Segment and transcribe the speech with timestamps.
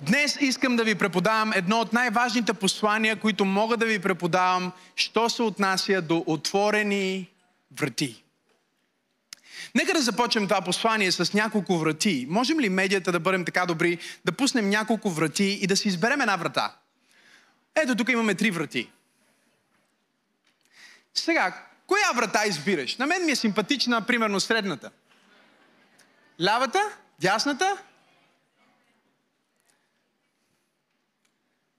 [0.00, 5.30] Днес искам да ви преподавам едно от най-важните послания, които мога да ви преподавам, що
[5.30, 7.30] се отнася до отворени
[7.80, 8.22] врати.
[9.74, 12.26] Нека да започнем това послание с няколко врати.
[12.30, 16.20] Можем ли медията да бъдем така добри, да пуснем няколко врати и да си изберем
[16.20, 16.76] една врата?
[17.74, 18.90] Ето тук имаме три врати.
[21.14, 22.96] Сега, коя врата избираш?
[22.96, 24.90] На мен ми е симпатична, примерно, средната.
[26.40, 26.82] Лявата?
[27.20, 27.76] Дясната?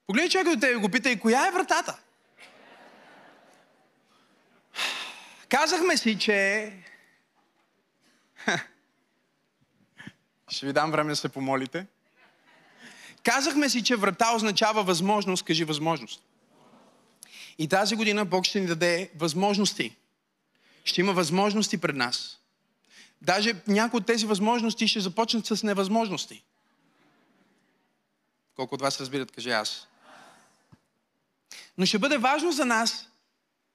[0.10, 2.00] Погледни човека до тебе и го пита коя е вратата?
[5.50, 6.74] Казахме си, че...
[10.48, 11.86] Ще ви дам време да се помолите.
[13.24, 15.46] Казахме си, че врата означава възможност.
[15.46, 16.24] Кажи възможност.
[17.58, 19.96] И тази година Бог ще ни даде възможности.
[20.84, 22.40] Ще има възможности пред нас.
[23.22, 26.44] Даже някои от тези възможности ще започнат с невъзможности.
[28.56, 29.89] Колко от вас разбират, каже аз.
[31.80, 33.10] Но ще бъде важно за нас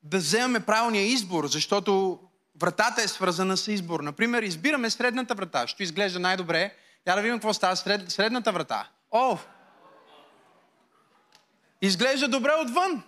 [0.03, 2.21] да вземем правилния избор, защото
[2.61, 4.01] вратата е свързана с избор.
[4.01, 5.67] Например, избираме средната врата.
[5.67, 6.75] Ще изглежда най-добре.
[7.07, 8.89] Я да видим какво става сред, средната врата.
[9.11, 9.39] О!
[11.83, 13.03] Изглежда добре отвън.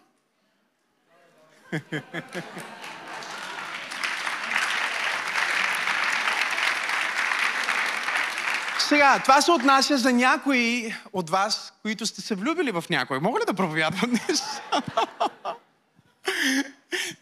[8.89, 13.21] Сега, това се отнася за някои от вас, които сте се влюбили в някой.
[13.21, 14.43] Мога ли да проповядвам днес?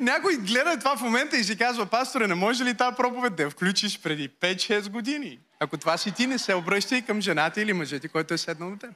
[0.01, 3.43] Някой гледа това в момента и си казва, пасторе, не може ли тази проповед да
[3.43, 5.39] я включиш преди 5-6 години?
[5.61, 8.79] Ако това си ти, не се обръщай към жената или мъжете, който е седнал на
[8.79, 8.91] теб.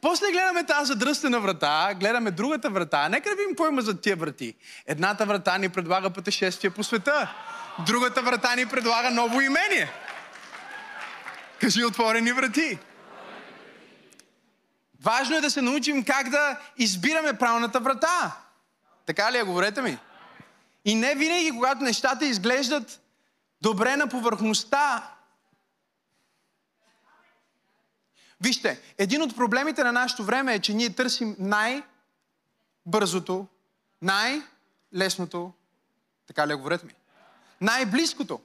[0.00, 3.08] После гледаме тази задръстена врата, гледаме другата врата.
[3.08, 4.54] Нека да видим какво има за тия врати.
[4.86, 7.34] Едната врата ни предлага пътешествие по света.
[7.86, 9.88] Другата врата ни предлага ново имение.
[11.60, 12.78] Кажи отворени врати.
[15.00, 18.36] Важно е да се научим как да избираме правилната врата.
[19.06, 19.42] Така ли е?
[19.42, 19.98] Говорете ми.
[20.84, 23.00] И не винаги, когато нещата изглеждат
[23.62, 25.14] добре на повърхността.
[28.40, 31.86] Вижте, един от проблемите на нашето време е, че ние търсим най-бързото,
[34.02, 35.52] най-лесното,
[36.26, 36.56] така ли е?
[36.56, 36.92] Говорете ми,
[37.60, 38.40] най-близкото.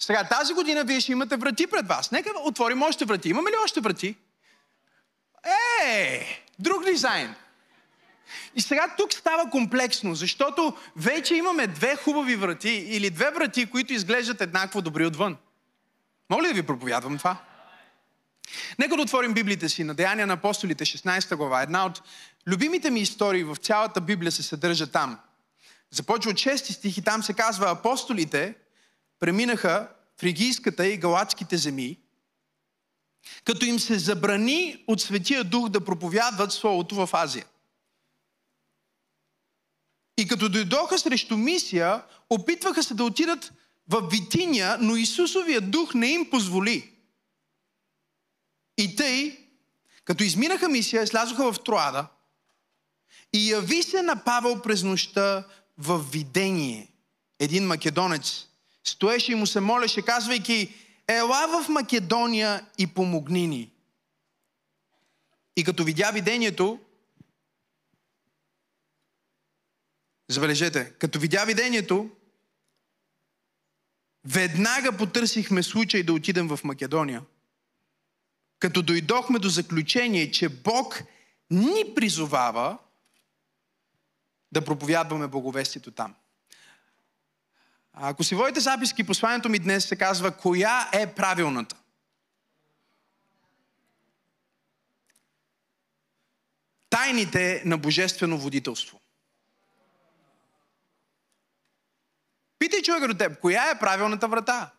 [0.00, 2.10] Сега, тази година вие ще имате врати пред вас.
[2.10, 3.28] Нека отворим още врати.
[3.28, 4.16] Имаме ли още врати?
[5.84, 6.26] Е,
[6.58, 7.34] друг дизайн.
[8.54, 13.92] И сега тук става комплексно, защото вече имаме две хубави врати или две врати, които
[13.92, 15.36] изглеждат еднакво добри отвън.
[16.30, 17.36] Мога ли да ви проповядвам това?
[18.78, 21.62] Нека да отворим Библията си на Деяния на апостолите, 16 глава.
[21.62, 22.02] Една от
[22.46, 25.18] любимите ми истории в цялата Библия се съдържа там.
[25.90, 28.54] Започва от 6 стих и там се казва апостолите
[29.20, 29.88] преминаха
[30.20, 31.98] фригийската и галатските земи,
[33.44, 37.46] като им се забрани от Светия Дух да проповядват Словото в Азия.
[40.18, 43.52] И като дойдоха срещу мисия, опитваха се да отидат
[43.88, 46.92] в Витиния, но Исусовия дух не им позволи.
[48.78, 49.38] И тъй,
[50.04, 52.06] като изминаха мисия, слязоха в Троада
[53.32, 55.46] и яви се на Павел през нощта
[55.78, 56.92] в видение.
[57.38, 58.46] Един македонец
[58.84, 60.74] стоеше и му се молеше, казвайки,
[61.08, 63.70] ела в Македония и помогни ни.
[65.56, 66.80] И като видя видението,
[70.28, 72.10] забележете, като видя видението,
[74.24, 77.22] веднага потърсихме случай да отидем в Македония.
[78.58, 81.02] Като дойдохме до заключение, че Бог
[81.50, 82.78] ни призовава
[84.52, 86.14] да проповядваме благовестието там.
[87.92, 91.76] Ако си водите записки, посланието ми днес се казва Коя е правилната?
[96.90, 99.00] Тайните на божествено водителство.
[102.58, 104.70] Питай човека до теб, коя е правилната врата?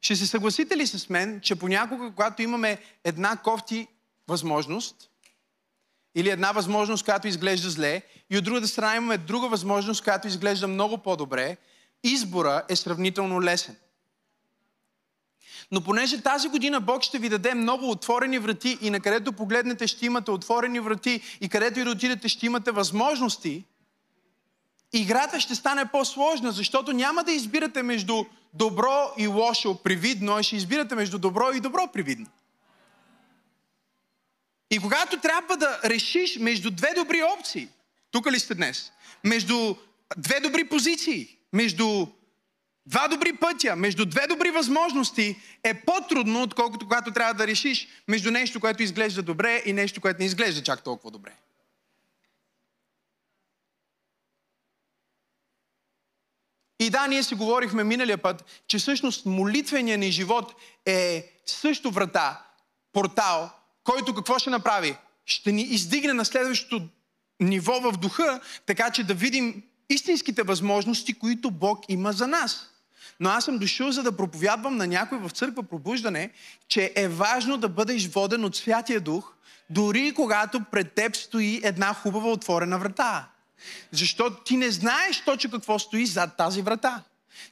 [0.00, 3.88] Ще се съгласите ли с мен, че понякога, когато имаме една кофти
[4.28, 5.10] възможност,
[6.16, 10.68] или една възможност, която изглежда зле, и от другата страна имаме друга възможност, която изглежда
[10.68, 11.56] много по-добре,
[12.04, 13.76] избора е сравнително лесен.
[15.70, 19.86] Но понеже тази година Бог ще ви даде много отворени врати и на където погледнете
[19.86, 23.64] ще имате отворени врати и където и да отидете ще имате възможности,
[24.92, 28.24] играта ще стане по-сложна, защото няма да избирате между
[28.54, 32.26] добро и лошо привидно, а ще избирате между добро и добро привидно.
[34.70, 37.68] И когато трябва да решиш между две добри опции,
[38.10, 38.92] тук ли сте днес?
[39.24, 39.74] Между
[40.16, 42.06] две добри позиции, между
[42.86, 48.30] два добри пътя, между две добри възможности е по-трудно, отколкото когато трябва да решиш между
[48.30, 51.32] нещо, което изглежда добре и нещо, което не изглежда чак толкова добре.
[56.80, 60.54] И да, ние си говорихме миналия път, че всъщност молитвения ни живот
[60.86, 62.44] е също врата,
[62.92, 63.50] портал,
[63.86, 64.96] който какво ще направи?
[65.26, 66.88] Ще ни издигне на следващото
[67.40, 72.70] ниво в духа, така че да видим истинските възможности, които Бог има за нас.
[73.20, 76.30] Но аз съм дошъл за да проповядвам на някой в църква пробуждане,
[76.68, 79.32] че е важно да бъдеш воден от Святия Дух,
[79.70, 83.28] дори когато пред теб стои една хубава отворена врата.
[83.92, 87.02] Защото ти не знаеш точно какво стои зад тази врата.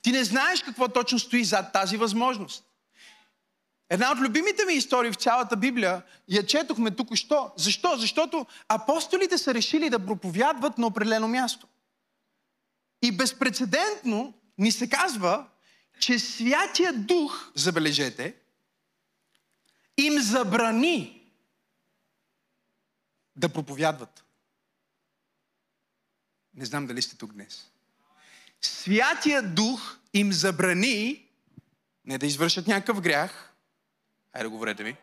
[0.03, 2.65] Ти не знаеш какво точно стои зад тази възможност.
[3.91, 7.53] Една от любимите ми истории в цялата Библия я четохме тук що.
[7.57, 7.97] Защо?
[7.97, 11.69] Защото апостолите са решили да проповядват на определено място.
[13.03, 15.47] И безпредседентно ни се казва,
[16.01, 18.35] че Святия Дух, забележете,
[19.97, 21.31] им забрани
[23.37, 24.25] да проповядват.
[26.55, 27.71] Не знам дали сте тук днес.
[28.61, 31.29] Святия Дух им забрани
[32.05, 33.54] не да извършат някакъв грях.
[34.35, 34.97] Хайде, говорете ми.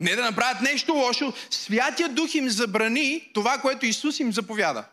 [0.00, 1.32] Не да направят нещо лошо.
[1.50, 4.84] Святия Дух им забрани това, което Исус им заповяда.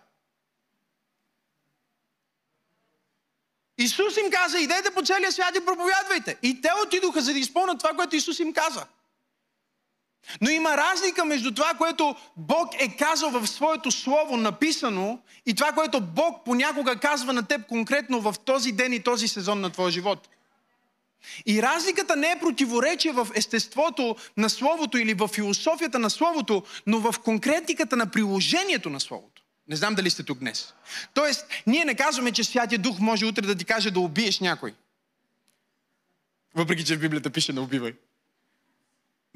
[3.78, 6.38] Исус им каза, идете по целия свят и проповядвайте.
[6.44, 8.86] И те отидоха, за да изпълнят това, което Исус им каза.
[10.42, 15.72] Но има разлика между това, което Бог е казал в своето слово написано и това,
[15.72, 19.92] което Бог понякога казва на теб конкретно в този ден и този сезон на твоя
[19.92, 20.30] живот.
[21.46, 27.00] И разликата не е противоречие в естеството на Словото или в философията на Словото, но
[27.00, 29.42] в конкретиката на приложението на Словото.
[29.68, 30.74] Не знам дали сте тук днес.
[31.14, 34.74] Тоест, ние не казваме, че Святия Дух може утре да ти каже да убиеш някой.
[36.56, 37.94] Въпреки, че в Библията пише не убивай.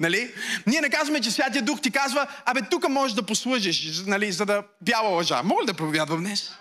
[0.00, 0.34] Нали?
[0.66, 4.46] Ние не казваме, че Святия Дух ти казва, абе, тук можеш да послужиш, нали, за
[4.46, 5.42] да бяла лъжа.
[5.42, 6.52] Мога ли да проповядвам днес?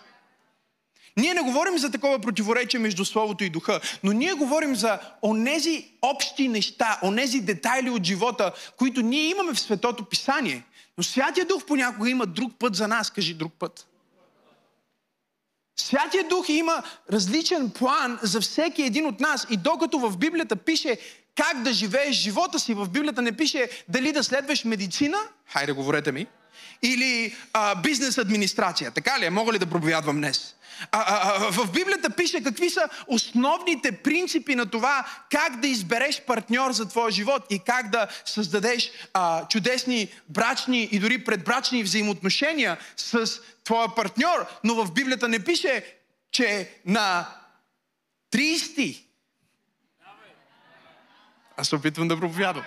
[1.20, 5.88] Ние не говорим за такова противоречие между Словото и Духа, но ние говорим за онези
[6.02, 10.64] общи неща, онези детайли от живота, които ние имаме в Светото Писание.
[10.98, 13.12] Но Святия Дух понякога има друг път за нас.
[13.12, 13.88] Кажи друг път.
[15.80, 19.48] Святия Дух има различен план за всеки един от нас.
[19.50, 20.98] И докато в Библията пише
[21.36, 26.12] как да живееш живота си, в Библията не пише дали да следваш медицина, хайде говорете
[26.12, 26.28] ми,
[26.84, 28.92] или а, бизнес администрация.
[28.92, 29.30] Така ли е?
[29.30, 30.56] Мога ли да проповядвам днес?
[30.92, 36.72] А, а, в Библията пише какви са основните принципи на това как да избереш партньор
[36.72, 43.30] за твоя живот и как да създадеш а, чудесни брачни и дори предбрачни взаимоотношения с
[43.64, 44.46] твоя партньор.
[44.64, 45.86] Но в Библията не пише,
[46.32, 47.28] че на
[48.34, 49.09] 30
[51.60, 52.64] аз се опитвам да проповядвам.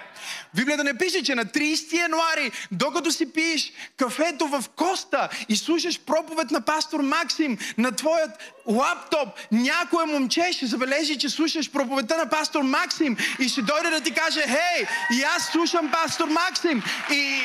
[0.54, 6.00] Библията не пише, че на 30 януари, докато си пиеш кафето в Коста и слушаш
[6.00, 8.30] проповед на пастор Максим на твоят
[8.66, 14.00] лаптоп, някое момче ще забележи, че слушаш проповедта на пастор Максим и ще дойде да
[14.00, 14.86] ти каже, хей,
[15.18, 16.82] и аз слушам пастор Максим.
[17.10, 17.40] И...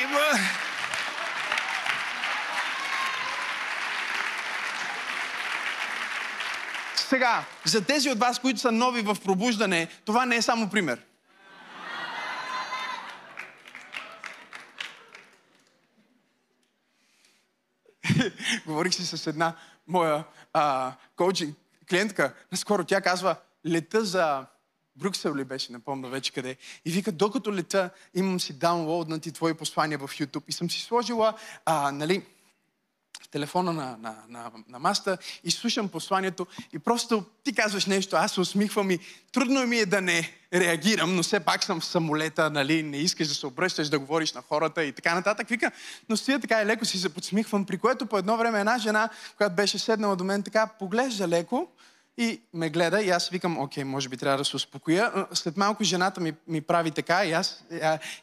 [6.94, 10.98] Сега, за тези от вас, които са нови в пробуждане, това не е само пример.
[18.68, 19.56] Говорих си с една
[19.86, 21.56] моя а, коучинг
[21.90, 22.34] клиентка.
[22.52, 24.46] Наскоро тя казва, лета за
[24.96, 26.56] Брюксел ли беше, не помня вече къде.
[26.84, 30.42] И вика, докато лета, имам си даунлоуднати твои послания в YouTube.
[30.48, 31.34] И съм си сложила,
[31.64, 32.26] а, нали,
[33.30, 38.32] телефона на, на, на, на маста и слушам посланието и просто ти казваш нещо, аз
[38.32, 38.98] се усмихвам и
[39.32, 43.28] трудно ми е да не реагирам, но все пак съм в самолета, нали, не искаш
[43.28, 45.48] да се обръщаш, да говориш на хората и така нататък.
[45.48, 45.70] Вика,
[46.08, 49.08] но стоя така и леко си се подсмихвам, при което по едно време една жена,
[49.36, 51.68] която беше седнала до мен, така поглежда леко
[52.18, 55.26] и ме гледа и аз викам, окей, може би трябва да се успокоя.
[55.32, 57.64] След малко жената ми, ми прави така и аз,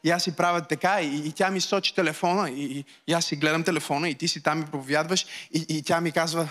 [0.03, 3.25] и аз си правя така и, и тя ми сочи телефона и, и, и аз
[3.25, 6.47] си гледам телефона и ти си там ми проповядваш и, и тя ми казва,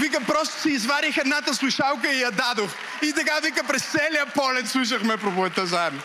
[0.00, 2.70] Вика, просто си изварих едната слушалка и я дадох.
[3.02, 6.00] И така, вика, през целия полет слушахме проповедта заедно.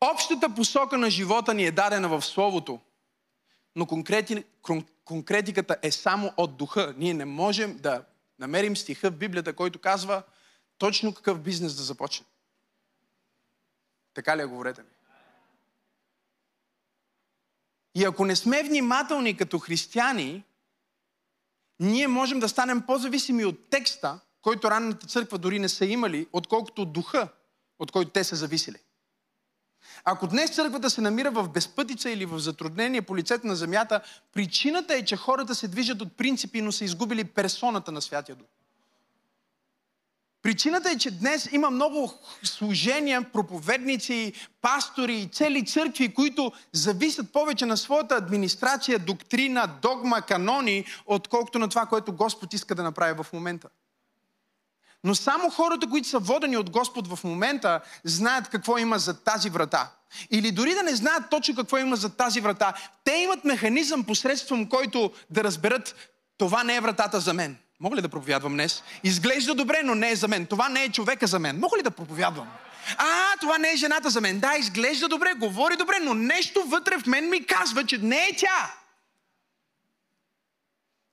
[0.00, 2.80] Общата посока на живота ни е дадена в Словото,
[3.76, 4.44] но конкрети,
[5.04, 6.94] конкретиката е само от духа.
[6.96, 8.04] Ние не можем да
[8.38, 10.22] намерим стиха в Библията, който казва
[10.78, 12.26] точно какъв бизнес да започне.
[14.14, 14.88] Така ли е, говорете ми?
[17.94, 20.44] И ако не сме внимателни като християни,
[21.80, 26.82] ние можем да станем по-зависими от текста, който ранната църква дори не са имали, отколкото
[26.82, 27.28] от духа,
[27.78, 28.78] от който те са зависели.
[30.04, 34.00] Ако днес църквата се намира в безпътица или в затруднение по лицето на земята,
[34.32, 38.48] причината е, че хората се движат от принципи, но са изгубили персоната на Святия Дух.
[40.42, 47.66] Причината е, че днес има много служения, проповедници, пастори и цели църкви, които зависят повече
[47.66, 53.32] на своята администрация, доктрина, догма, канони, отколкото на това, което Господ иска да направи в
[53.32, 53.68] момента.
[55.04, 59.50] Но само хората, които са водени от Господ в момента, знаят какво има за тази
[59.50, 59.90] врата.
[60.30, 62.72] Или дори да не знаят точно какво има за тази врата,
[63.04, 65.94] те имат механизъм посредством който да разберат
[66.38, 67.56] това не е вратата за мен.
[67.80, 68.82] Мога ли да проповядвам днес?
[69.04, 70.46] Изглежда добре, но не е за мен.
[70.46, 71.58] Това не е човека за мен.
[71.58, 72.48] Мога ли да проповядвам?
[72.96, 74.40] А, това не е жената за мен.
[74.40, 78.36] Да, изглежда добре, говори добре, но нещо вътре в мен ми казва, че не е
[78.36, 78.74] тя.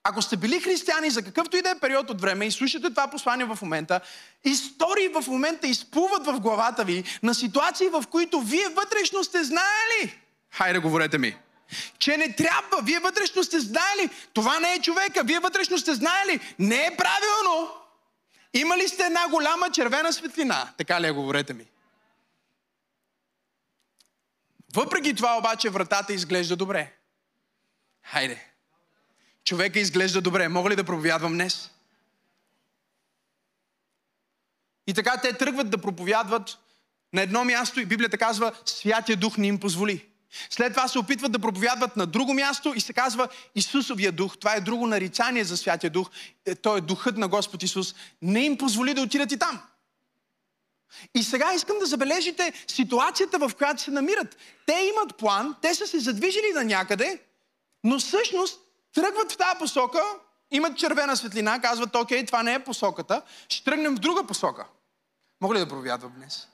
[0.09, 3.07] Ако сте били християни за какъвто и да е период от време и слушате това
[3.07, 4.01] послание в момента,
[4.43, 10.19] истории в момента изплуват в главата ви на ситуации, в които вие вътрешно сте знаели.
[10.51, 11.37] Хайде, говорете ми.
[11.99, 12.81] Че не трябва.
[12.83, 14.09] Вие вътрешно сте знаели.
[14.33, 15.23] Това не е човека.
[15.23, 16.55] Вие вътрешно сте знаели.
[16.59, 17.71] Не е правилно.
[18.53, 20.69] Имали сте една голяма червена светлина.
[20.77, 21.65] Така ли е, говорете ми?
[24.73, 26.93] Въпреки това обаче вратата изглежда добре.
[28.03, 28.56] Хайде.
[29.47, 30.47] Човека изглежда добре.
[30.47, 31.71] Мога ли да проповядвам днес?
[34.87, 36.57] И така те тръгват да проповядват
[37.13, 40.05] на едно място и Библията казва, Святия Дух не им позволи.
[40.49, 44.37] След това се опитват да проповядват на друго място и се казва Исусовия дух.
[44.37, 46.09] Това е друго нарицание за Святия Дух.
[46.45, 47.95] Е, той е духът на Господ Исус.
[48.21, 49.61] Не им позволи да отидат и там.
[51.15, 54.37] И сега искам да забележите ситуацията, в която се намират.
[54.65, 57.19] Те имат план, те са се задвижили на някъде,
[57.83, 60.01] но всъщност тръгват в тази посока,
[60.51, 64.65] имат червена светлина, казват, окей, това не е посоката, ще тръгнем в друга посока.
[65.41, 66.47] Мога ли да проповядвам днес?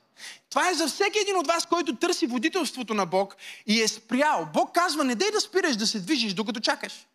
[0.49, 3.35] Това е за всеки един от вас, който търси водителството на Бог
[3.65, 4.47] и е спрял.
[4.53, 7.07] Бог казва, не дей да спираш да се движиш, докато чакаш.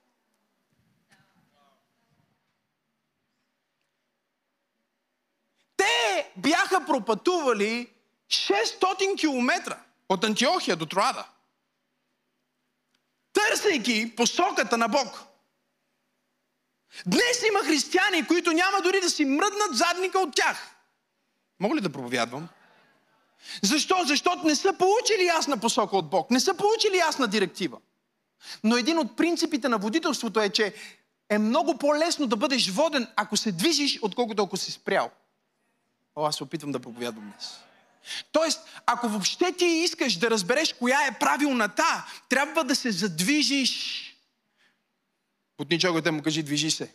[5.76, 7.88] Те бяха пропътували
[8.28, 9.76] 600 км
[10.08, 11.26] от Антиохия до Троада,
[13.38, 15.24] търсейки посоката на Бог.
[17.06, 20.74] Днес има християни, които няма дори да си мръднат задника от тях.
[21.60, 22.48] Мога ли да проповядвам?
[23.62, 23.96] Защо?
[24.06, 27.78] Защото не са получили ясна посока от Бог, не са получили ясна директива.
[28.64, 30.74] Но един от принципите на водителството е, че
[31.28, 35.10] е много по-лесно да бъдеш воден, ако се движиш, отколкото ако си спрял.
[36.16, 37.67] О, аз се опитвам да проповядвам днес.
[38.32, 44.04] Тоест, ако въобще ти искаш да разбереш коя е правилната, трябва да се задвижиш.
[45.56, 46.94] Путни човекът му кажи, движи се.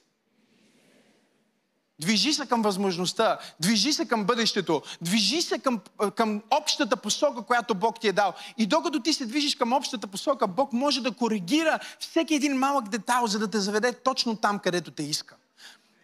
[2.00, 5.81] Движи се към възможността, движи се към бъдещето, движи се към,
[6.15, 8.33] към общата посока, която Бог ти е дал.
[8.57, 12.89] И докато ти се движиш към общата посока, Бог може да коригира всеки един малък
[12.89, 15.36] детал, за да те заведе точно там, където те иска.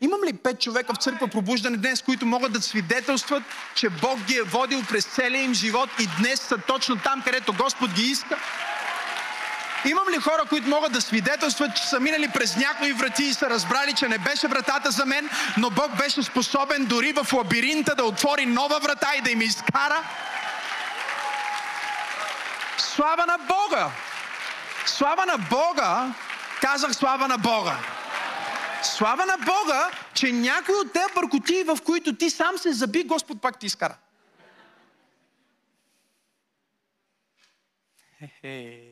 [0.01, 3.43] Имам ли пет човека в църква пробуждане днес, които могат да свидетелстват,
[3.75, 7.53] че Бог ги е водил през целия им живот и днес са точно там, където
[7.53, 8.37] Господ ги иска?
[9.85, 13.49] Имам ли хора, които могат да свидетелстват, че са минали през някои врати и са
[13.49, 18.03] разбрали, че не беше вратата за мен, но Бог беше способен дори в лабиринта да
[18.03, 20.03] отвори нова врата и да им изкара?
[22.77, 23.89] Слава на Бога!
[24.85, 26.13] Слава на Бога!
[26.61, 27.98] Казах слава на Бога!
[28.83, 33.41] Слава на Бога, че някой от тези бъркоти, в които ти сам се заби, Господ
[33.41, 33.97] пак ти изкара.
[38.19, 38.85] Хе-хе.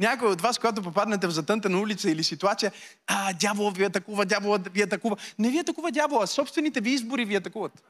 [0.00, 2.72] Някой от вас, когато попаднете в затънтена улица или ситуация,
[3.06, 5.16] а, дявола ви атакува, дявола ви атакува.
[5.38, 7.82] Не ви атакува дявола, собствените ви избори ви атакуват.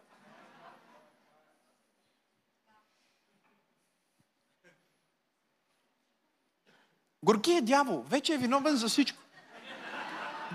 [7.25, 9.19] Горкият дявол вече е виновен за всичко.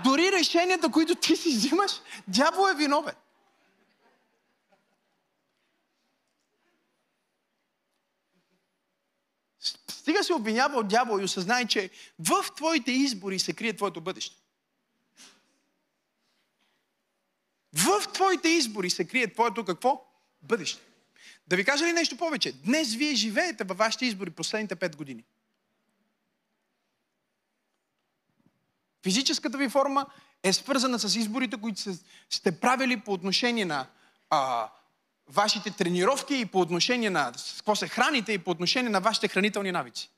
[0.04, 1.92] Дори решенията, които ти си взимаш,
[2.28, 3.14] дявол е виновен.
[9.88, 14.36] Стига се обвинява от дявол и осъзнай, че в твоите избори се крие твоето бъдеще.
[17.72, 20.04] В твоите избори се крие твоето какво?
[20.42, 20.82] Бъдеще.
[21.46, 22.52] Да ви кажа ли нещо повече?
[22.52, 25.24] Днес вие живеете във вашите избори последните пет години.
[29.02, 30.06] Физическата ви форма
[30.42, 31.80] е свързана с изборите, които
[32.30, 33.86] сте правили по отношение на
[34.30, 34.68] а,
[35.28, 39.28] вашите тренировки и по отношение на с какво се храните и по отношение на вашите
[39.28, 40.10] хранителни навици.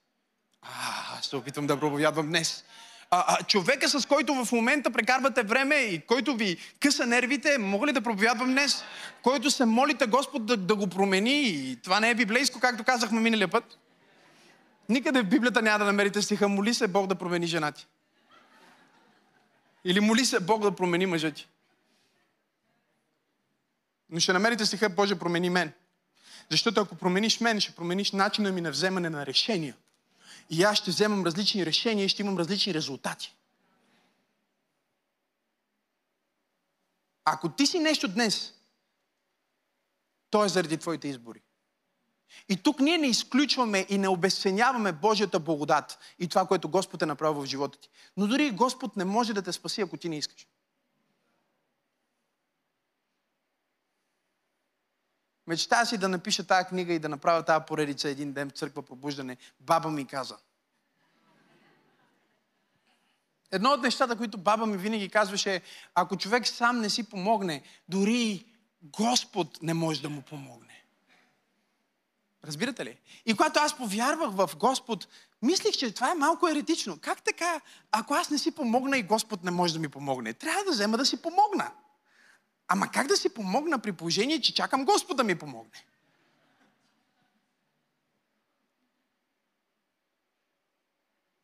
[0.63, 2.65] А, се опитвам да проповядвам днес.
[3.11, 7.87] А, а, човека, с който в момента прекарвате време и който ви къса нервите, мога
[7.87, 8.85] ли да проповядвам днес?
[9.23, 13.21] Който се молите Господ да, да го промени и това не е библейско, както казахме
[13.21, 13.79] миналия път.
[14.89, 17.87] Никъде в Библията няма да намерите стиха, моли се Бог да промени жена ти.
[19.85, 21.49] Или моли се Бог да промени мъжа ти.
[24.11, 25.73] Но ще намерите стиха, Боже, промени мен.
[26.51, 29.77] Защото ако промениш мен, ще промениш начина ми на вземане на решения.
[30.51, 33.37] И аз ще вземам различни решения и ще имам различни резултати.
[37.25, 38.55] Ако ти си нещо днес,
[40.31, 41.43] то е заради твоите избори.
[42.49, 47.07] И тук ние не изключваме и не обесценяваме Божията благодат и това, което Господ е
[47.07, 47.89] направил в живота ти.
[48.17, 50.47] Но дори Господ не може да те спаси, ако ти не искаш.
[55.47, 58.83] Мечтая си да напиша тази книга и да направя тази поредица един ден в църква
[58.83, 59.37] пробуждане.
[59.61, 60.37] Баба ми каза.
[63.51, 65.63] Едно от нещата, които баба ми винаги казваше
[65.95, 68.47] ако човек сам не си помогне, дори
[68.83, 70.70] Господ не може да му помогне.
[72.45, 72.99] Разбирате ли?
[73.27, 75.09] И когато аз повярвах в Господ,
[75.43, 76.99] мислих, че това е малко еретично.
[77.01, 77.61] Как така,
[77.93, 80.33] ако аз не си помогна и Господ не може да ми помогне?
[80.33, 81.71] Трябва да взема да си помогна.
[82.69, 85.85] Ама как да си помогна при положение, че чакам Господ да ми помогне?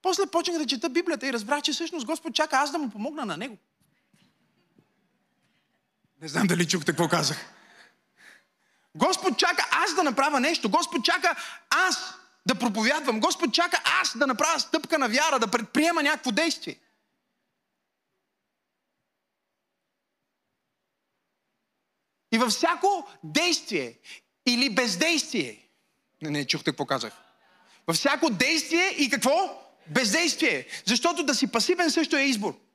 [0.02, 3.24] После почнах да чета Библията и разбрах, че всъщност Господ чака аз да му помогна
[3.24, 3.56] на Него.
[6.20, 7.52] Не знам дали чухте какво казах.
[8.96, 10.70] Господ чака аз да направя нещо.
[10.70, 11.36] Господ чака
[11.70, 12.14] аз
[12.46, 13.20] да проповядвам.
[13.20, 16.76] Господ чака аз да направя стъпка на вяра, да предприема някакво действие.
[22.32, 23.98] И във всяко действие
[24.46, 25.68] или бездействие,
[26.22, 27.12] не, не чухте какво казах,
[27.86, 29.62] във всяко действие и какво?
[29.86, 30.66] Бездействие.
[30.84, 32.65] Защото да си пасивен също е избор.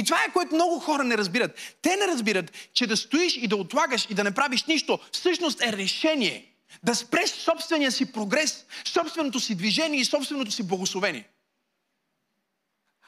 [0.00, 1.76] И това е което много хора не разбират.
[1.82, 5.62] Те не разбират, че да стоиш и да отлагаш и да не правиш нищо, всъщност
[5.62, 6.46] е решение.
[6.82, 11.28] Да спреш собствения си прогрес, собственото си движение и собственото си благословение.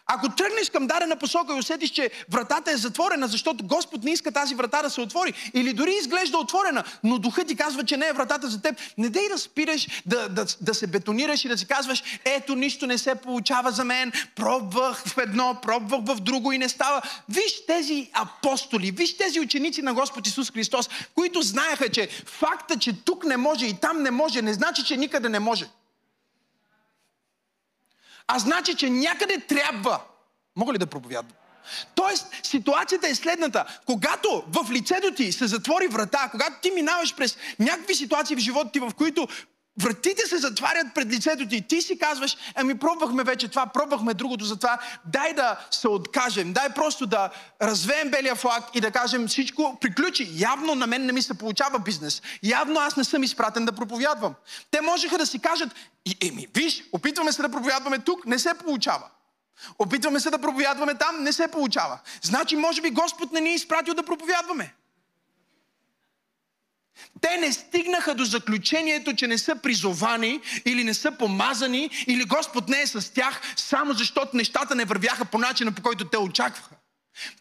[0.06, 4.32] Ако тръгнеш към дадена посока и усетиш, че вратата е затворена, защото Господ не иска
[4.32, 8.06] тази врата да се отвори, или дори изглежда отворена, но духът ти казва, че не
[8.06, 11.58] е вратата за теб, не дей да спираш, да, да, да се бетонираш и да
[11.58, 16.52] си казваш, ето нищо не се получава за мен, пробвах в едно, пробвах в друго
[16.52, 17.02] и не става.
[17.28, 23.04] Виж тези апостоли, виж тези ученици на Господ Исус Христос, които знаеха, че факта, че
[23.04, 25.66] тук не може и там не може, не значи, че никъде не може
[28.26, 30.00] а значи, че някъде трябва.
[30.56, 31.36] Мога ли да проповядвам?
[31.94, 33.78] Тоест, ситуацията е следната.
[33.86, 38.70] Когато в лицето ти се затвори врата, когато ти минаваш през някакви ситуации в живота
[38.72, 39.28] ти, в които
[39.80, 41.62] вратите се затварят пред лицето ти.
[41.68, 46.52] Ти си казваш, ами пробвахме вече това, пробвахме другото за това, дай да се откажем,
[46.52, 47.30] дай просто да
[47.62, 50.28] развеем белия флаг и да кажем всичко приключи.
[50.32, 52.22] Явно на мен не ми се получава бизнес.
[52.42, 54.34] Явно аз не съм изпратен да проповядвам.
[54.70, 55.68] Те можеха да си кажат,
[56.20, 59.04] еми, виж, опитваме се да проповядваме тук, не се получава.
[59.78, 61.98] Опитваме се да проповядваме там, не се получава.
[62.22, 64.74] Значи, може би Господ не ни е изпратил да проповядваме.
[67.20, 72.68] Те не стигнаха до заключението, че не са призовани или не са помазани или Господ
[72.68, 76.74] не е с тях, само защото нещата не вървяха по начина, по който те очакваха.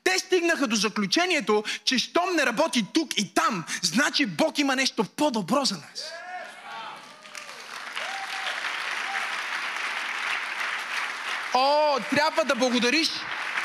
[0.04, 5.04] Те стигнаха до заключението, че щом не работи тук и там, значи Бог има нещо
[5.04, 6.12] по-добро за нас.
[11.54, 13.10] О, трябва да благодариш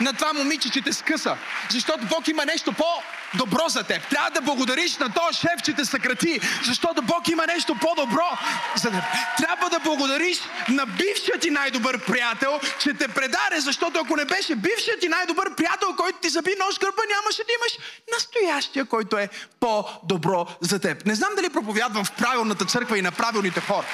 [0.00, 1.36] на това момиче, че те скъса.
[1.70, 4.08] Защото Бог има нещо по-добро за теб.
[4.08, 6.40] Трябва да благодариш на този шеф, че те съкрати.
[6.64, 8.38] Защото Бог има нещо по-добро
[8.76, 9.02] за теб.
[9.36, 13.60] Трябва да благодариш на бившия ти най-добър приятел, че те предаде.
[13.60, 17.52] Защото ако не беше бившият ти най-добър приятел, който ти заби нож гърба, нямаше да
[17.52, 17.78] имаш
[18.12, 19.28] настоящия, който е
[19.60, 21.06] по-добро за теб.
[21.06, 23.86] Не знам дали проповядвам в правилната църква и на правилните хора.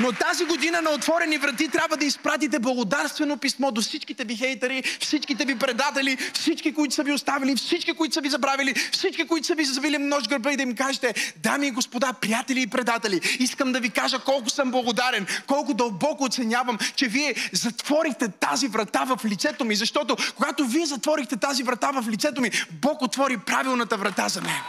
[0.00, 4.82] Но тази година на отворени врати трябва да изпратите благодарствено писмо до всичките ви хейтери,
[5.00, 9.46] всичките ви предатели, всички, които са ви оставили, всички, които са ви забравили, всички, които
[9.46, 13.20] са ви завили нож гърба и да им кажете, дами и господа, приятели и предатели,
[13.38, 19.04] искам да ви кажа колко съм благодарен, колко дълбоко оценявам, че вие затворихте тази врата
[19.04, 23.96] в лицето ми, защото когато вие затворихте тази врата в лицето ми, Бог отвори правилната
[23.96, 24.60] врата за мен.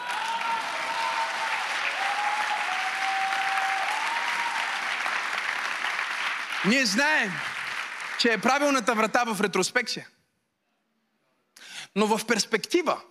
[6.66, 7.32] Ние знаем,
[8.20, 10.08] че е правилната врата в ретроспекция.
[11.96, 13.02] Но в перспектива,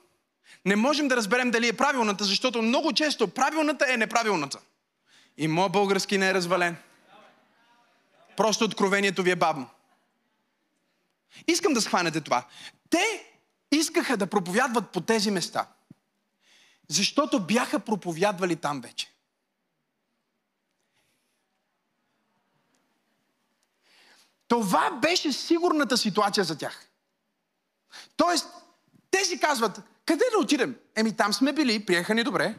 [0.64, 4.58] Не можем да разберем дали е правилната, защото много често правилната е неправилната.
[5.36, 6.76] И моят български не е развален.
[8.36, 9.70] Просто откровението ви е бавно.
[11.46, 12.46] Искам да схванете това.
[12.90, 13.24] Те
[13.72, 15.66] искаха да проповядват по тези места,
[16.88, 19.12] защото бяха проповядвали там вече.
[24.48, 26.88] Това беше сигурната ситуация за тях.
[28.16, 28.46] Тоест,
[29.10, 30.76] те си казват, къде да отидем?
[30.96, 32.58] Еми там сме били, приеха ни добре.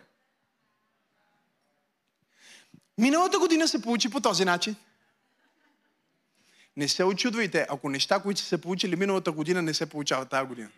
[2.98, 4.76] Миналата година се получи по този начин.
[6.78, 10.48] Не се очудвайте, ако неща, които са се получили миналата година, не се получават тази
[10.48, 10.70] година.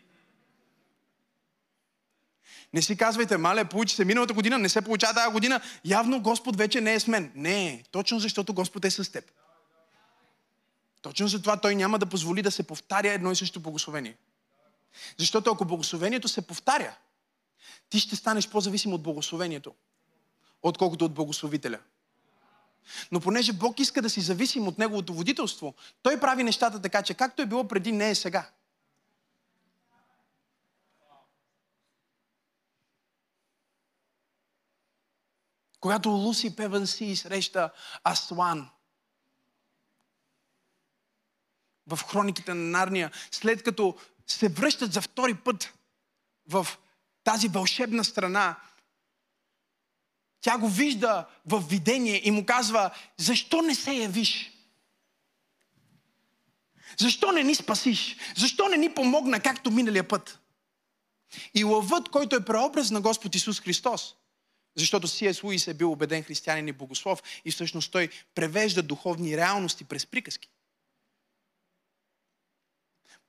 [2.74, 5.62] Не си казвайте, мале, получи се миналата година, не се получава тази година.
[5.86, 7.32] Явно Господ вече не е с мен.
[7.36, 9.32] Не, точно защото Господ е с теб.
[11.02, 14.18] Точно за това Той няма да позволи да се повтаря едно и също благословение.
[15.18, 16.96] Защото ако благословението се повтаря,
[17.90, 19.76] ти ще станеш по-зависим от благословението,
[20.64, 21.80] отколкото от благословителя.
[23.12, 27.14] Но понеже Бог иска да си зависим от Неговото водителство, Той прави нещата така, че
[27.14, 28.50] както е било преди, не е сега.
[35.80, 37.72] Когато Луси Певанси среща
[38.04, 38.70] Аслан
[41.88, 45.74] в хрониките на Нарния, след като се връщат за втори път
[46.48, 46.68] в
[47.24, 48.56] тази вълшебна страна,
[50.42, 54.52] тя го вижда в видение и му казва, защо не се явиш?
[57.00, 58.16] Защо не ни спасиш?
[58.38, 60.40] Защо не ни помогна, както миналия път?
[61.54, 64.16] И лъвът, който е преобраз на Господ Исус Христос,
[64.76, 65.44] защото С.С.
[65.44, 70.50] Луис е бил убеден християнин и богослов и всъщност той превежда духовни реалности през приказки.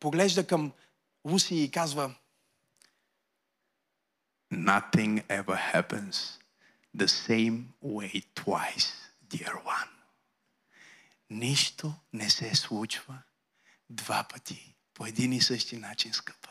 [0.01, 0.73] Поглежда към
[1.25, 2.15] Луси и казва
[4.53, 6.39] Nothing ever happens
[6.97, 8.93] the same way twice,
[9.29, 9.89] dear one.
[11.31, 13.23] Нищо не се случва
[13.91, 16.51] два пъти по един и същи начин, скъпа.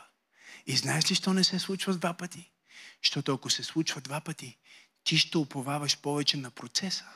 [0.66, 2.50] И знаеш ли, що не се случва два пъти?
[3.02, 4.58] Защото ако се случва два пъти,
[5.04, 7.08] ти ще уповаваш повече на процеса,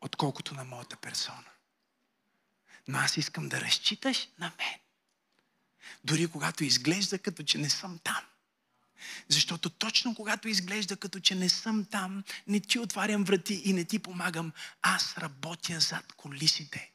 [0.00, 1.44] отколкото на моята персона.
[2.88, 4.78] Но аз искам да разчиташ на мен.
[6.04, 8.24] Дори когато изглежда като че не съм там.
[9.28, 13.84] Защото точно когато изглежда като че не съм там, не ти отварям врати и не
[13.84, 16.91] ти помагам, аз работя зад колисите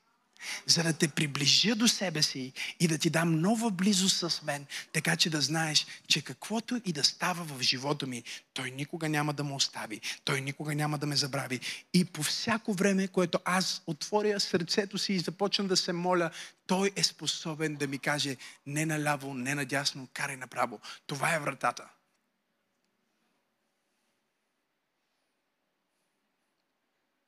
[0.66, 4.66] за да те приближа до себе си и да ти дам нова близост с мен,
[4.94, 8.24] така че да знаеш, че каквото и да става в живота ми,
[8.54, 11.60] Той никога няма да ме остави, Той никога няма да ме забрави.
[11.94, 16.32] И по всяко време, което аз отворя сърцето си и започна да се моля,
[16.68, 20.80] Той е способен да ми каже не наляво, не надясно, карай направо.
[21.08, 21.90] Това е вратата.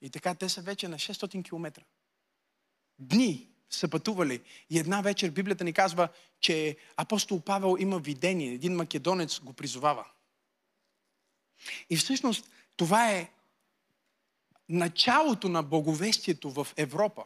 [0.01, 1.83] И така те са вече на 600 км
[2.99, 4.41] дни са пътували.
[4.69, 6.09] И една вечер Библията ни казва,
[6.39, 8.53] че апостол Павел има видение.
[8.53, 10.05] Един македонец го призовава.
[11.89, 13.29] И всъщност това е
[14.69, 17.23] началото на боговестието в Европа.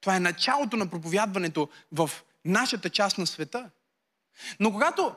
[0.00, 2.10] Това е началото на проповядването в
[2.44, 3.70] нашата част на света.
[4.60, 5.14] Но когато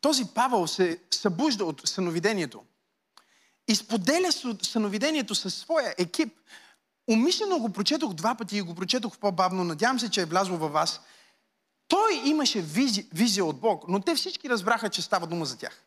[0.00, 2.64] този Павел се събужда от съновидението
[3.68, 6.34] и споделя съновидението със своя екип,
[7.08, 9.64] Умишлено го прочетох два пъти и го прочетох по-бавно.
[9.64, 11.00] Надявам се, че е влязло във вас.
[11.88, 15.82] Той имаше визия, визия от Бог, но те всички разбраха, че става дума за тях.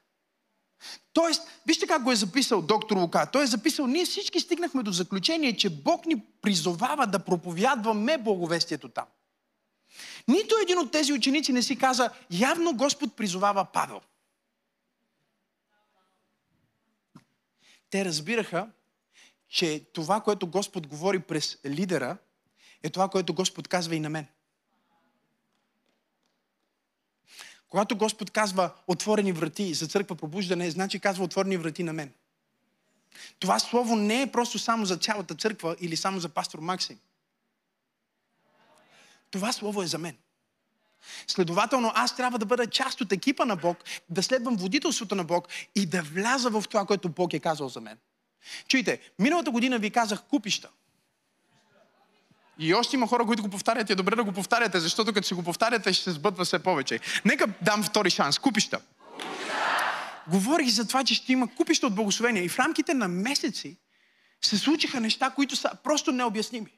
[1.13, 3.29] Тоест, вижте как го е записал доктор Лука.
[3.31, 8.89] Той е записал, ние всички стигнахме до заключение, че Бог ни призовава да проповядваме благовестието
[8.89, 9.05] там.
[10.27, 14.01] Нито един от тези ученици не си каза, явно Господ призовава Павел.
[17.89, 18.67] Те разбираха,
[19.49, 22.17] че това, което Господ говори през лидера,
[22.83, 24.27] е това, което Господ казва и на мен.
[27.69, 32.13] Когато Господ казва отворени врати за църква пробуждане, значи казва отворени врати на мен.
[33.39, 36.99] Това слово не е просто само за цялата църква или само за пастор Максим.
[39.31, 40.17] Това слово е за мен.
[41.27, 43.77] Следователно, аз трябва да бъда част от екипа на Бог,
[44.09, 47.81] да следвам водителството на Бог и да вляза в това, което Бог е казал за
[47.81, 47.97] мен.
[48.67, 50.69] Чуйте, миналата година ви казах купища.
[52.59, 53.89] И още има хора, които го повтарят.
[53.89, 56.99] Е добре да го повтаряте, защото като си го повтаряте, ще се сбъдва все повече.
[57.25, 58.39] Нека дам втори шанс.
[58.39, 58.81] Купища.
[60.27, 62.43] Говорих за това, че ще има купища от благословения.
[62.43, 63.77] И в рамките на месеци
[64.41, 66.71] се случиха неща, които са просто необясними.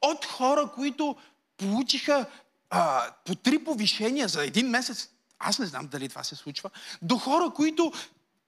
[0.00, 1.16] От хора, които
[1.56, 2.26] получиха
[2.70, 5.08] а, по три повишения за един месец.
[5.38, 6.70] аз не знам дали това се случва,
[7.02, 7.92] до хора, които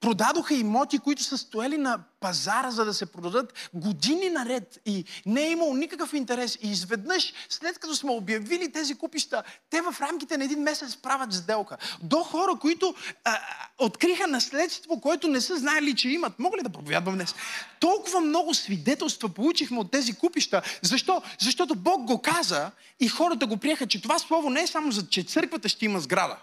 [0.01, 5.43] продадоха имоти, които са стояли на пазара, за да се продадат години наред и не
[5.43, 6.59] е имало никакъв интерес.
[6.63, 11.33] И изведнъж, след като сме обявили тези купища, те в рамките на един месец правят
[11.33, 11.77] сделка.
[12.03, 13.39] До хора, които а,
[13.79, 16.39] откриха наследство, което не са знаели, че имат.
[16.39, 17.35] Мога ли да проповядвам днес?
[17.81, 20.63] Толкова много свидетелства получихме от тези купища.
[20.83, 21.23] Защо?
[21.39, 25.09] Защото Бог го каза и хората го приеха, че това слово не е само за,
[25.09, 26.37] че църквата ще има сграда.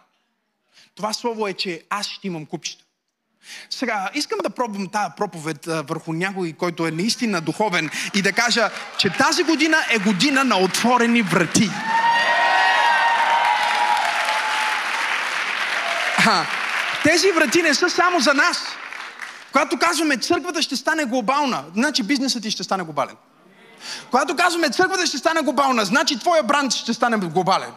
[0.96, 2.87] Това слово е, че аз ще имам купища.
[3.70, 8.32] Сега, искам да пробвам тази проповед а, върху някой, който е наистина духовен и да
[8.32, 11.70] кажа, че тази година е година на отворени врати.
[16.28, 16.46] А,
[17.04, 18.66] тези врати не са само за нас.
[19.52, 23.16] Когато казваме църквата ще стане глобална, значи бизнесът ти ще стане глобален.
[24.12, 27.72] Когато казваме църквата ще стане глобална, значи твоя бранд ще стане глобален.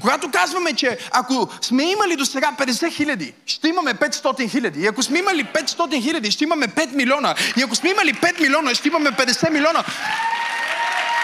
[0.00, 4.80] Когато казваме, че ако сме имали до сега 50 хиляди, ще имаме 500 хиляди.
[4.80, 7.34] И ако сме имали 500 хиляди, ще имаме 5 милиона.
[7.56, 9.84] И ако сме имали 5 милиона, ще имаме 50 милиона.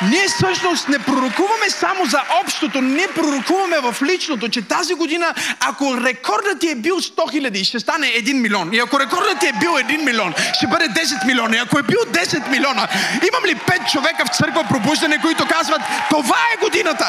[0.03, 5.97] Ние всъщност не пророкуваме само за общото, не пророкуваме в личното, че тази година, ако
[6.01, 8.75] рекордът ти е бил 100 хиляди, ще стане 1 милион.
[8.75, 11.57] И ако рекордът ти е бил 1 милион, ще бъде 10 милиона.
[11.57, 12.89] И ако е бил 10 милиона,
[13.29, 15.81] имам ли 5 човека в църква пробуждане, които казват,
[16.11, 17.07] това е годината.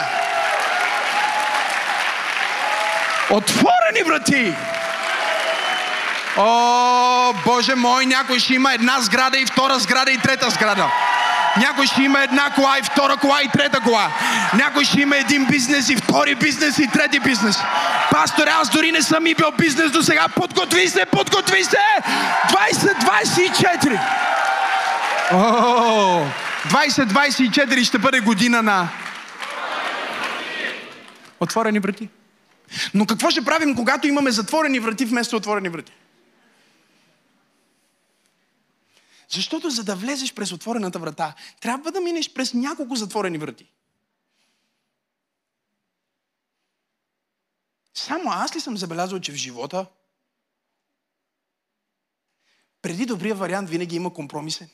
[3.31, 4.55] Отворени врати!
[6.37, 10.85] О, Боже мой, някой ще има една сграда и втора сграда и трета сграда.
[11.57, 14.07] Някой ще има една кола и втора кола и трета кола.
[14.53, 17.59] Някой ще има един бизнес и втори бизнес и трети бизнес.
[18.11, 20.27] Пастор, аз дори не съм имал бизнес до сега.
[20.35, 21.77] Подготви се, подготви се!
[22.47, 23.99] 2024!
[25.33, 26.25] О,
[26.67, 28.87] 2024 ще бъде година на
[31.39, 32.09] отворени врати.
[32.93, 35.91] Но какво ще правим, когато имаме затворени врати вместо отворени врати?
[39.29, 43.71] Защото за да влезеш през отворената врата, трябва да минеш през няколко затворени врати.
[47.93, 49.85] Само аз ли съм забелязал, че в живота
[52.81, 54.69] преди добрия вариант винаги има компромисен?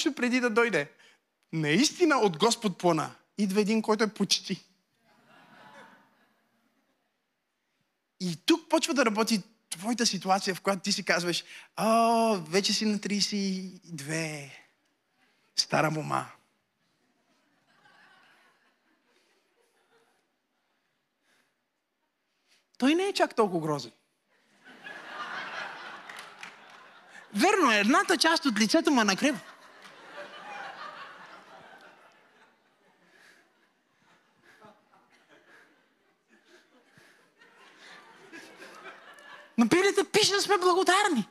[0.00, 0.90] Точно преди да дойде,
[1.52, 4.64] наистина от Господ плана, идва един, който е почти.
[8.20, 11.44] И тук почва да работи твоята ситуация, в която ти си казваш,
[11.76, 14.50] о, вече си на 32,
[15.56, 16.26] стара мома.
[22.78, 23.92] Той не е чак толкова грозен.
[27.34, 29.04] Верно е, едната част от лицето му е
[39.60, 41.28] Но Библията пише да сме благодарни.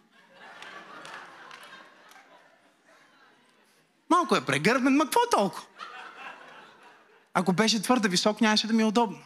[4.10, 5.66] Малко е прегърбен, ма какво толкова?
[7.34, 9.24] Ако беше твърде висок, нямаше да ми е удобно.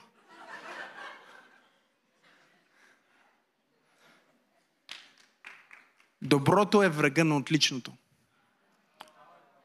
[6.21, 7.91] Доброто е врага на отличното.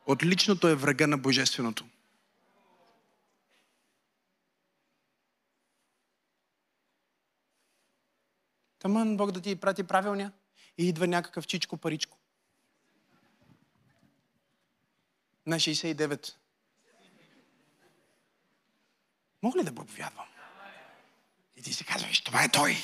[0.07, 1.85] Отличното е врага на божественото.
[8.79, 10.33] Тамън Бог да ти прати правилния
[10.79, 12.19] и идва някакъв чичко паричко.
[15.47, 16.35] На 69.
[19.43, 20.29] Мога ли да проповядвам?
[21.57, 22.77] И ти си казваш, това е той.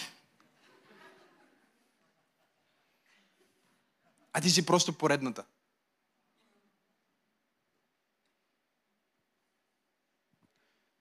[4.33, 5.45] А ти си просто поредната.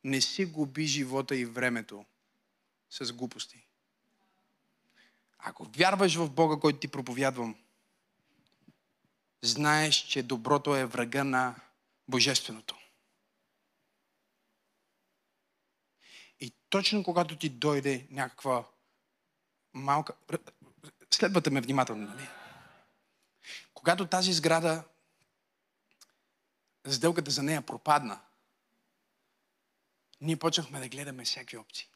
[0.04, 2.06] Не си губи живота и времето
[2.90, 3.68] с глупости.
[5.46, 7.56] Ако вярваш в Бога, който ти проповядвам,
[9.42, 11.56] знаеш, че доброто е врага на
[12.08, 12.78] Божественото.
[16.40, 18.66] И точно когато ти дойде някаква
[19.74, 20.14] малка...
[21.12, 22.28] Следвате ме внимателно, нали?
[23.74, 24.84] Когато тази сграда,
[26.88, 28.22] сделката за нея пропадна,
[30.22, 31.88] ние почнахме да гледаме всякакви опции.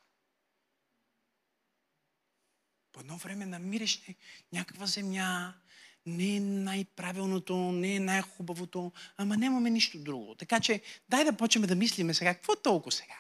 [2.98, 4.02] По едно време намираш
[4.54, 5.54] някаква земя,
[6.06, 10.36] не е най-правилното, не е най-хубавото, ама нямаме нищо друго.
[10.36, 13.20] Така че, дай да почнем да мислиме сега, какво толкова сега?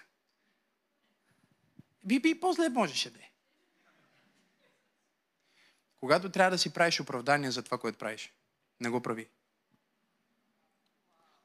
[2.03, 3.31] Би, би по-зле можеше да е.
[5.99, 8.33] Когато трябва да си правиш оправдание за това, което правиш.
[8.81, 9.27] Не го прави.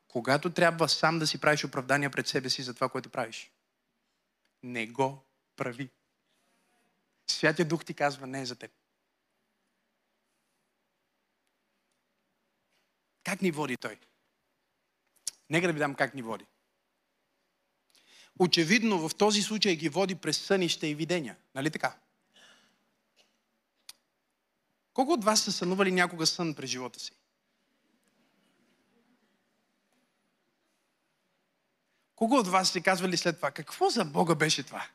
[0.08, 3.50] Когато трябва сам да си правиш оправдания пред себе си за това, което правиш,
[4.62, 5.24] не го
[5.56, 5.90] прави.
[7.32, 8.70] Святия Дух ти казва, не е за теб.
[13.24, 13.98] Как ни води Той?
[15.50, 16.46] Нека да ви дам как ни води.
[18.38, 21.36] Очевидно в този случай ги води през сънища и видения.
[21.54, 21.96] Нали така?
[24.92, 27.12] Колко от вас са сънували някога сън през живота си?
[32.16, 34.88] Колко от вас си казвали след това, какво за Бога беше това?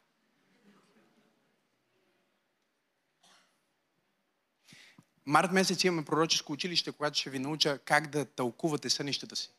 [5.27, 9.51] Март месец имаме пророческо училище, когато ще ви науча как да тълкувате сънищата си.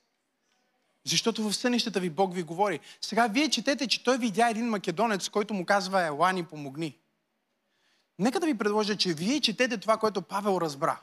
[1.05, 2.81] Защото в сънищата ви Бог ви говори.
[3.01, 6.99] Сега вие четете, че той видя един македонец, който му казва, Елани, помогни.
[8.19, 11.01] Нека да ви предложа, че вие четете това, което Павел разбра.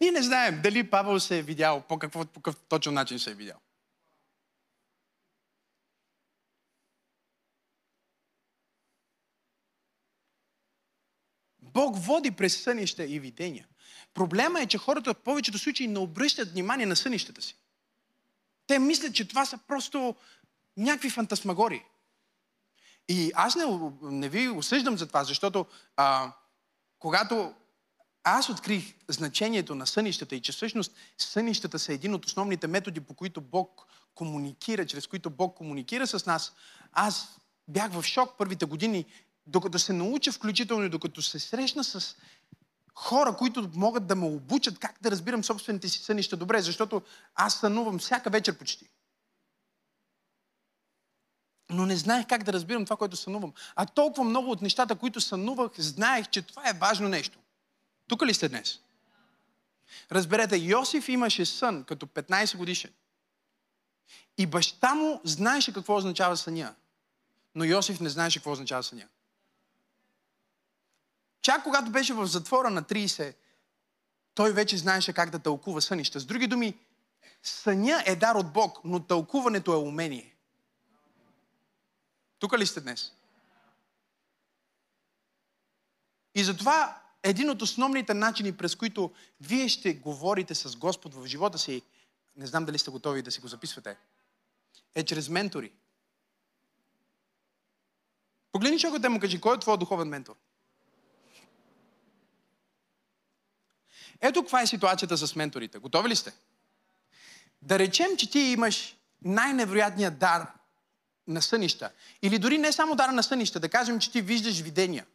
[0.00, 3.30] Ние не знаем дали Павел се е видял, по, какво, по какъв точен начин се
[3.30, 3.58] е видял.
[11.74, 13.66] Бог води през сънища и видения.
[14.14, 17.56] Проблема е, че хората в повечето случаи не обръщат внимание на сънищата си.
[18.66, 20.14] Те мислят, че това са просто
[20.76, 21.84] някакви фантасмагори.
[23.08, 23.64] И аз не,
[24.02, 26.32] не ви осъждам за това, защото а,
[26.98, 27.54] когато
[28.24, 33.14] аз открих значението на сънищата и че всъщност сънищата са един от основните методи, по
[33.14, 36.52] които Бог комуникира, чрез които Бог комуникира с нас,
[36.92, 39.06] аз бях в шок първите години,
[39.46, 42.16] докато се науча включително и докато се срещна с
[42.94, 47.02] хора, които могат да ме обучат как да разбирам собствените си сънища добре, защото
[47.34, 48.88] аз сънувам всяка вечер почти.
[51.70, 53.52] Но не знаех как да разбирам това, което сънувам.
[53.76, 57.38] А толкова много от нещата, които сънувах, знаех, че това е важно нещо.
[58.08, 58.80] Тук ли сте днес?
[60.12, 62.92] Разберете, Йосиф имаше сън като 15 годишен.
[64.38, 66.74] И баща му знаеше какво означава съня.
[67.54, 69.08] Но Йосиф не знаеше какво означава съня.
[71.44, 73.34] Чак когато беше в затвора на 30,
[74.34, 76.20] той вече знаеше как да тълкува сънища.
[76.20, 76.78] С други думи,
[77.42, 80.34] съня е дар от Бог, но тълкуването е умение.
[82.38, 83.12] Тук ли сте днес?
[86.34, 91.58] И затова един от основните начини, през които вие ще говорите с Господ в живота
[91.58, 91.82] си,
[92.36, 93.96] не знам дали сте готови да си го записвате,
[94.94, 95.72] е чрез ментори.
[98.52, 100.36] Погледни човекът му кажи, кой е твой духовен ментор?
[104.20, 105.78] Ето каква е ситуацията с менторите.
[105.78, 106.32] Готови ли сте?
[107.62, 110.46] Да речем, че ти имаш най-невероятния дар
[111.26, 111.90] на сънища.
[112.22, 115.06] Или дори не само дар на сънища, да кажем, че ти виждаш видения.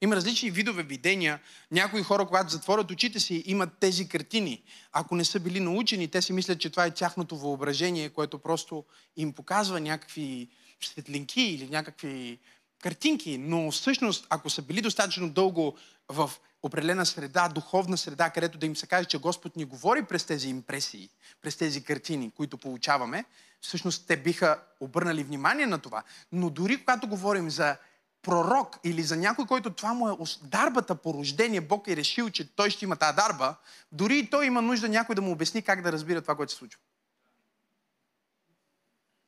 [0.00, 1.40] Има различни видове видения.
[1.70, 4.62] Някои хора, когато затворят очите си, имат тези картини.
[4.92, 8.84] Ако не са били научени, те си мислят, че това е тяхното въображение, което просто
[9.16, 10.48] им показва някакви
[10.80, 12.38] светлинки или някакви
[12.84, 13.38] картинки.
[13.38, 15.76] Но всъщност, ако са били достатъчно дълго
[16.08, 16.30] в
[16.62, 20.48] определена среда, духовна среда, където да им се каже, че Господ ни говори през тези
[20.48, 21.08] импресии,
[21.42, 23.24] през тези картини, които получаваме,
[23.60, 26.02] всъщност те биха обърнали внимание на това.
[26.32, 27.76] Но дори когато говорим за
[28.22, 32.56] пророк или за някой, който това му е дарбата по рождение, Бог е решил, че
[32.56, 33.56] той ще има тази дарба,
[33.92, 36.58] дори и той има нужда някой да му обясни как да разбира това, което се
[36.58, 36.80] случва.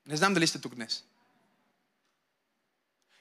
[0.06, 1.04] Не знам дали сте тук днес.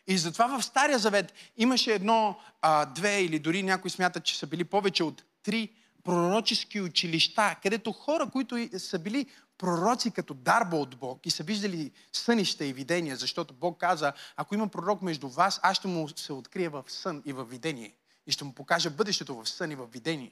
[0.07, 4.47] И затова в Стария Завет имаше едно, а, две или дори някои смятат, че са
[4.47, 5.69] били повече от три
[6.03, 9.25] пророчески училища, където хора, които са били
[9.57, 14.55] пророци като дарба от Бог и са виждали сънища и видения, защото Бог каза, ако
[14.55, 17.95] има пророк между вас, аз ще му се открия в сън и в видение.
[18.27, 20.31] И ще му покажа бъдещето в сън и в видение.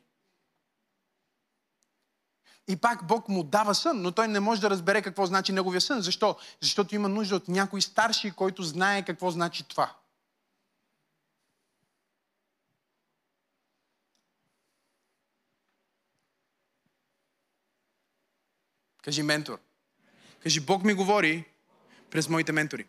[2.68, 5.82] И пак Бог му дава сън, но той не може да разбере какво значи неговия
[5.82, 6.02] сън.
[6.02, 6.38] Защо?
[6.62, 9.96] Защото има нужда от някой старши, който знае какво значи това.
[19.04, 19.60] Кажи ментор.
[20.40, 21.46] Кажи, Бог ми говори
[22.10, 22.86] през моите ментори.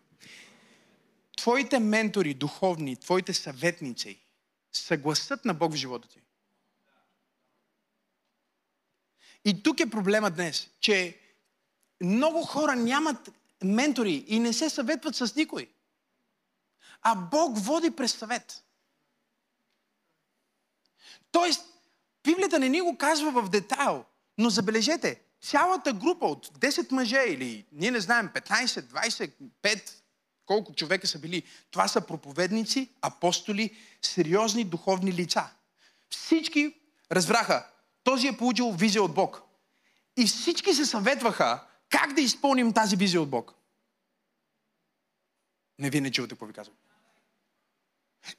[1.36, 4.18] Твоите ментори, духовни, твоите съветници,
[4.72, 6.20] са на Бог в живота ти.
[9.44, 11.18] И тук е проблема днес, че
[12.02, 13.30] много хора нямат
[13.64, 15.70] ментори и не се съветват с никой.
[17.02, 18.64] А Бог води през съвет.
[21.32, 21.74] Тоест,
[22.24, 24.04] Библията не ни го казва в детайл,
[24.38, 29.32] но забележете, цялата група от 10 мъже или ние не знаем 15, 20,
[29.62, 29.92] 5,
[30.46, 35.50] колко човека са били, това са проповедници, апостоли, сериозни духовни лица.
[36.10, 36.74] Всички
[37.12, 37.66] разбраха,
[38.04, 39.42] този е получил визия от Бог.
[40.16, 43.54] И всички се съветваха как да изпълним тази визия от Бог.
[45.78, 46.76] Не вие не чувате какво ви казвам.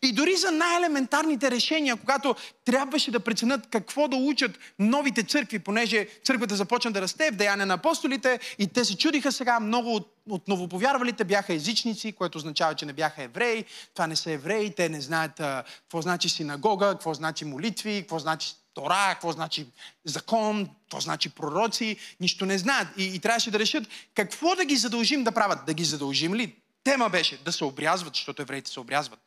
[0.01, 2.35] И дори за най-елементарните решения, когато
[2.65, 7.65] трябваше да преценят какво да учат новите църкви, понеже църквата започна да расте в деяния
[7.65, 12.75] на апостолите и те се чудиха сега, много от, от новоповярвалите бяха езичници, което означава,
[12.75, 13.65] че не бяха евреи.
[13.93, 18.19] Това не са евреи, те не знаят а, какво значи синагога, какво значи молитви, какво
[18.19, 19.67] значи Тора, какво значи
[20.05, 22.87] закон, какво значи пророци, нищо не знаят.
[22.97, 23.83] И, и трябваше да решат
[24.15, 25.59] какво да ги задължим да правят.
[25.65, 26.55] Да ги задължим ли?
[26.83, 29.19] Тема беше да се обрязват, защото евреите се обрязват.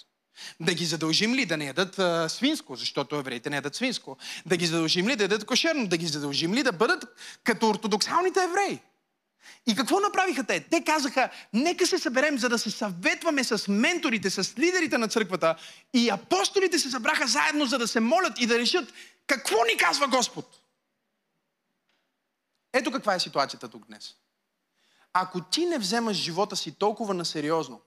[0.60, 4.16] Да ги задължим ли да не ядат а, свинско, защото евреите не ядат свинско?
[4.46, 5.86] Да ги задължим ли да ядат кошерно?
[5.86, 7.04] Да ги задължим ли да бъдат
[7.44, 8.80] като ортодоксалните евреи?
[9.66, 10.60] И какво направиха те?
[10.60, 15.56] Те казаха, нека се съберем, за да се съветваме с менторите, с лидерите на църквата.
[15.94, 18.92] И апостолите се събраха заедно, за да се молят и да решат
[19.28, 20.62] какво ни казва Господ.
[22.72, 24.16] Ето каква е ситуацията тук днес.
[25.12, 27.82] Ако ти не вземаш живота си толкова насериозно,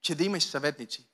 [0.00, 1.06] че да имаш съветници.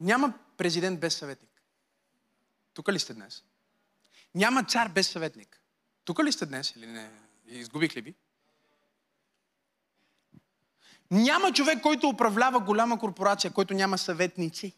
[0.00, 1.62] Няма президент без съветник.
[2.74, 3.44] Тук ли сте днес?
[4.34, 5.62] Няма цар без съветник.
[6.04, 7.10] Тук ли сте днес или не?
[7.46, 8.14] Изгубих ли ви?
[11.10, 14.74] Няма човек, който управлява голяма корпорация, който няма съветници.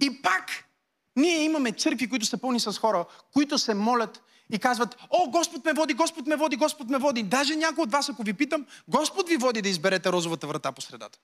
[0.00, 0.64] И пак
[1.16, 5.64] ние имаме църкви, които са пълни с хора, които се молят и казват, о, Господ
[5.64, 7.22] ме води, Господ ме води, Господ ме води.
[7.22, 10.80] Даже някой от вас, ако ви питам, Господ ви води да изберете розовата врата по
[10.80, 11.18] средата.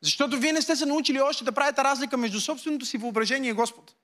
[0.00, 3.52] Защото вие не сте се научили още да правите разлика между собственото си въображение и
[3.52, 3.94] Господ.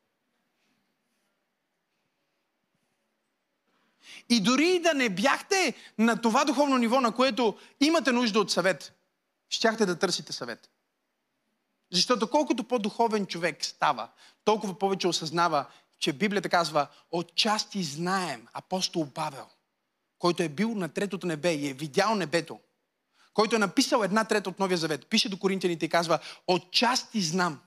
[4.31, 8.93] И дори да не бяхте на това духовно ниво, на което имате нужда от съвет,
[9.49, 10.71] щяхте да търсите съвет.
[11.93, 14.09] Защото колкото по-духовен човек става,
[14.45, 15.67] толкова повече осъзнава,
[15.99, 19.47] че Библията казва, отчасти знаем апостол Павел,
[20.19, 22.61] който е бил на третото небе и е видял небето,
[23.35, 27.61] който е написал една трета от Новия Завет, пише до коринтияните и казва, отчасти знам.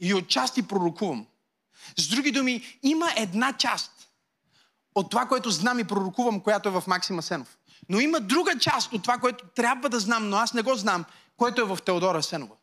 [0.00, 1.26] И отчасти пророкувам.
[1.98, 3.92] С други думи, има една част
[4.94, 7.58] от това, което знам и пророкувам, която е в Максима Сенов.
[7.88, 11.04] Но има друга част от това, което трябва да знам, но аз не го знам,
[11.36, 12.54] което е в Теодора Сенова.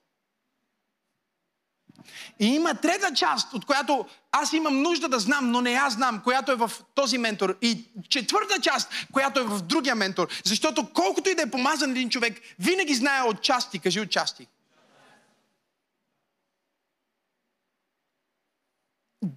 [2.39, 6.21] И има трета част, от която аз имам нужда да знам, но не аз знам,
[6.23, 7.57] която е в този ментор.
[7.61, 10.27] И четвърта част, която е в другия ментор.
[10.43, 13.79] Защото колкото и да е помазан един човек, винаги знае от части.
[13.79, 14.47] Кажи от части.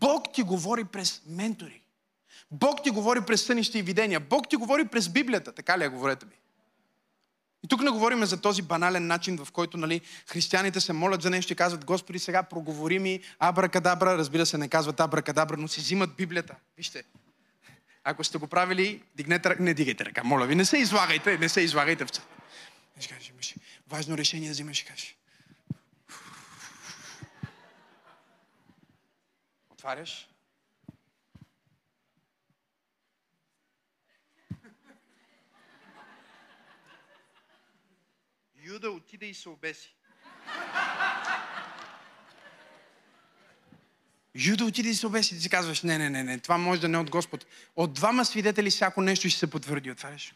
[0.00, 1.82] Бог ти говори през ментори.
[2.50, 4.20] Бог ти говори през сънища и видения.
[4.20, 5.52] Бог ти говори през Библията.
[5.52, 6.32] Така ли е, говорете ми?
[7.64, 11.30] И тук не говорим за този банален начин, в който нали, християните се молят за
[11.30, 14.18] нещо и казват, Господи, сега проговори ми абракадабра.
[14.18, 16.54] Разбира се, не казват абракадабра, но си взимат Библията.
[16.76, 17.02] Вижте,
[18.04, 19.62] ако сте го правили, дигнете ръка.
[19.62, 22.36] Не дигайте ръка, моля ви, не се излагайте, не се излагайте в църква.
[23.88, 25.16] Важно решение да взимаш и кажеш.
[29.82, 30.28] Отваряш,
[38.54, 39.94] Юда отиде и се обеси.
[44.34, 45.34] Юда отиде и се обеси.
[45.34, 47.46] Ти си казваш, не, не, не, не, това може да не е от Господ.
[47.76, 49.90] От двама свидетели всяко нещо ще се потвърди.
[49.90, 50.34] Отваряш.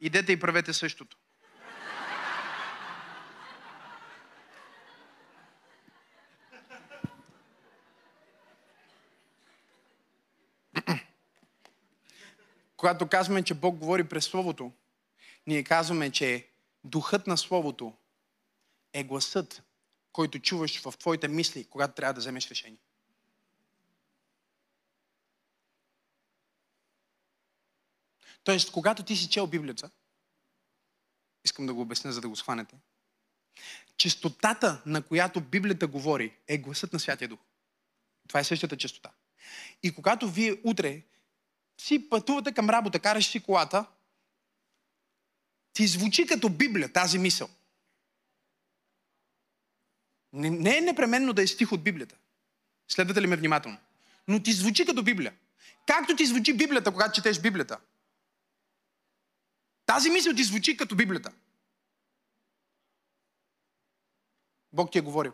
[0.00, 1.16] Идете и правете същото.
[12.76, 14.72] Когато казваме, че Бог говори през Словото,
[15.46, 16.48] ние казваме, че
[16.84, 17.96] духът на Словото
[18.92, 19.62] е гласът,
[20.12, 22.78] който чуваш в твоите мисли, когато трябва да вземеш решение.
[28.44, 29.90] Тоест, когато ти си чел Библията,
[31.44, 32.76] искам да го обясня, за да го схванете,
[33.96, 37.40] честотата, на която Библията говори, е гласът на Святия Дух.
[38.28, 39.10] Това е същата честота.
[39.82, 41.02] И когато вие утре
[41.78, 43.86] си пътувате към работа, караш си колата,
[45.72, 47.48] ти звучи като Библия тази мисъл.
[50.32, 52.16] Не, не е непременно да е стих от Библията.
[52.88, 53.78] Следвате ли ме внимателно?
[54.28, 55.34] Но ти звучи като Библия.
[55.86, 57.80] Както ти звучи Библията, когато четеш Библията.
[59.86, 61.32] Тази мисъл ти звучи като Библията.
[64.72, 65.32] Бог ти е говорил.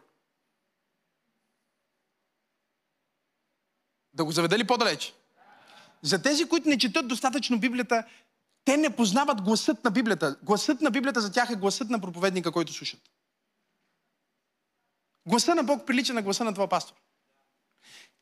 [4.15, 5.15] Да го заведа ли по-далеч?
[6.03, 8.05] За тези, които не четат достатъчно Библията,
[8.65, 10.37] те не познават гласът на Библията.
[10.43, 13.01] Гласът на Библията за тях е гласът на проповедника, който слушат.
[15.27, 16.95] Гласа на Бог прилича на гласа на твоя пастор.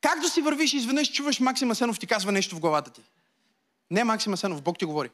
[0.01, 3.03] Както си вървиш изведнъж чуваш Максима Сенов ти казва нещо в главата ти.
[3.91, 5.11] Не Максима Сенов, Бог ти говори.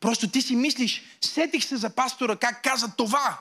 [0.00, 3.40] Просто ти си мислиш, сетих се за пастора, как каза това.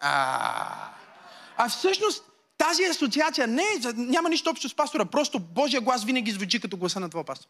[0.00, 0.94] А,
[1.56, 2.24] а всъщност
[2.58, 6.76] тази асоциация не е, няма нищо общо с пастора, просто Божия глас винаги звучи като
[6.76, 7.48] гласа на твоя пастор.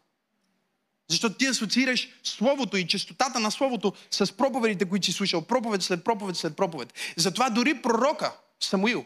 [1.07, 5.41] Защото ти асоциираш Словото и честотата на Словото с проповедите, които си слушал.
[5.41, 6.93] Проповед след проповед след проповед.
[7.17, 9.05] Затова дори пророка Самуил,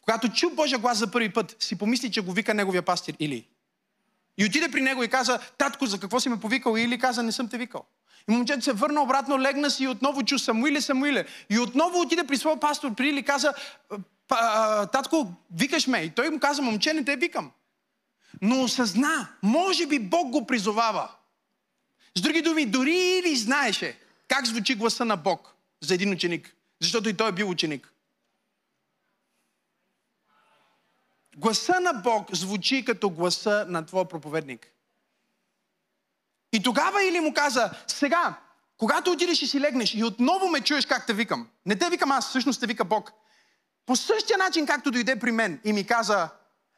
[0.00, 3.46] когато чу Божия глас за първи път, си помисли, че го вика неговия пастир Или.
[4.38, 6.76] И отиде при него и каза, татко, за какво си ме повикал?
[6.76, 7.84] Или каза, не съм те викал.
[8.28, 11.26] И момчето се върна обратно, легна си и отново чу Самуиле, Самуиле.
[11.50, 13.54] И отново отиде при своя пастор при Или и каза,
[14.92, 15.98] татко, викаш ме.
[15.98, 17.50] И той му каза, момче, не те викам.
[18.42, 21.10] Но осъзна, може би Бог го призовава.
[22.14, 26.54] С други думи, дори Или знаеше как звучи гласа на Бог за един ученик.
[26.80, 27.92] Защото и той е бил ученик.
[31.36, 34.66] Гласа на Бог звучи като гласа на твой проповедник.
[36.52, 38.34] И тогава Или му каза, сега,
[38.76, 42.10] когато отидеш и си легнеш и отново ме чуеш как те викам, не те викам
[42.10, 43.12] аз, всъщност те вика Бог.
[43.86, 46.28] По същия начин, както дойде при мен и ми каза,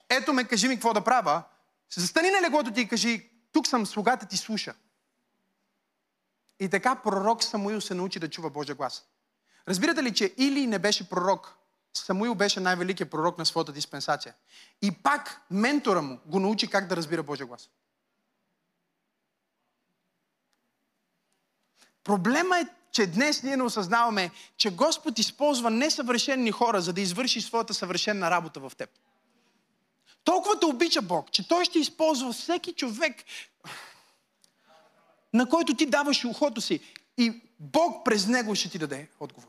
[0.09, 1.43] ето ме, кажи ми какво да правя,
[1.97, 4.75] застани на леглото ти и кажи, тук съм, слугата ти слуша.
[6.61, 9.05] И така пророк Самуил се научи да чува Божия глас.
[9.69, 11.55] Разбирате ли, че Или не беше пророк,
[11.95, 14.35] Самуил беше най-великият пророк на своята диспенсация.
[14.83, 17.71] И пак ментора му го научи как да разбира Божия глас.
[22.05, 27.41] Проблема е, че днес ние не осъзнаваме, че Господ използва несъвършенни хора, за да извърши
[27.41, 28.91] своята съвършенна работа в теб.
[30.25, 33.17] Толкова те обича Бог, че Той ще използва всеки човек,
[35.35, 36.81] на който ти даваш ухото си.
[37.19, 39.49] И Бог през него ще ти даде отговор.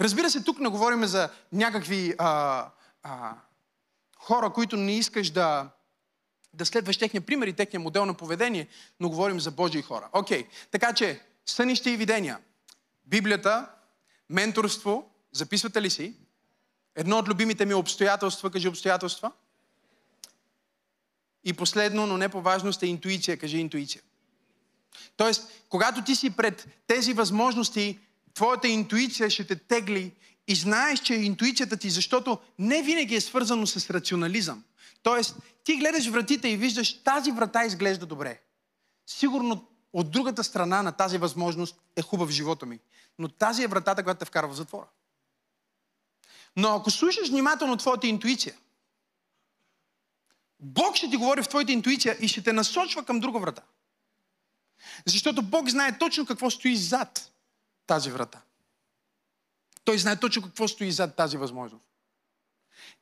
[0.00, 2.66] Разбира се, тук не говорим за някакви а,
[3.02, 3.34] а,
[4.18, 5.70] хора, които не искаш да,
[6.54, 8.68] да следваш техния пример и техния модел на поведение,
[9.00, 10.08] но говорим за Божии хора.
[10.12, 10.46] Окей, okay.
[10.70, 12.38] така че сънище и видения.
[13.06, 13.68] Библията,
[14.30, 16.14] менторство, записвате ли си?
[16.96, 19.32] Едно от любимите ми обстоятелства, кажи обстоятелства.
[21.44, 24.02] И последно, но не по важност е интуиция, кажи интуиция.
[25.16, 27.98] Тоест, когато ти си пред тези възможности,
[28.34, 30.12] твоята интуиция ще те тегли
[30.48, 34.64] и знаеш, че интуицията ти, защото не винаги е свързано с рационализъм.
[35.02, 38.40] Тоест, ти гледаш вратите и виждаш, тази врата изглежда добре.
[39.06, 42.78] Сигурно от другата страна на тази възможност е хубав живота ми.
[43.18, 44.86] Но тази е вратата, която те вкарва в затвора.
[46.56, 48.54] Но ако слушаш внимателно твоята интуиция,
[50.60, 53.62] Бог ще ти говори в твоята интуиция и ще те насочва към друга врата.
[55.06, 57.32] Защото Бог знае точно какво стои зад
[57.86, 58.42] тази врата.
[59.84, 61.88] Той знае точно какво стои зад тази възможност.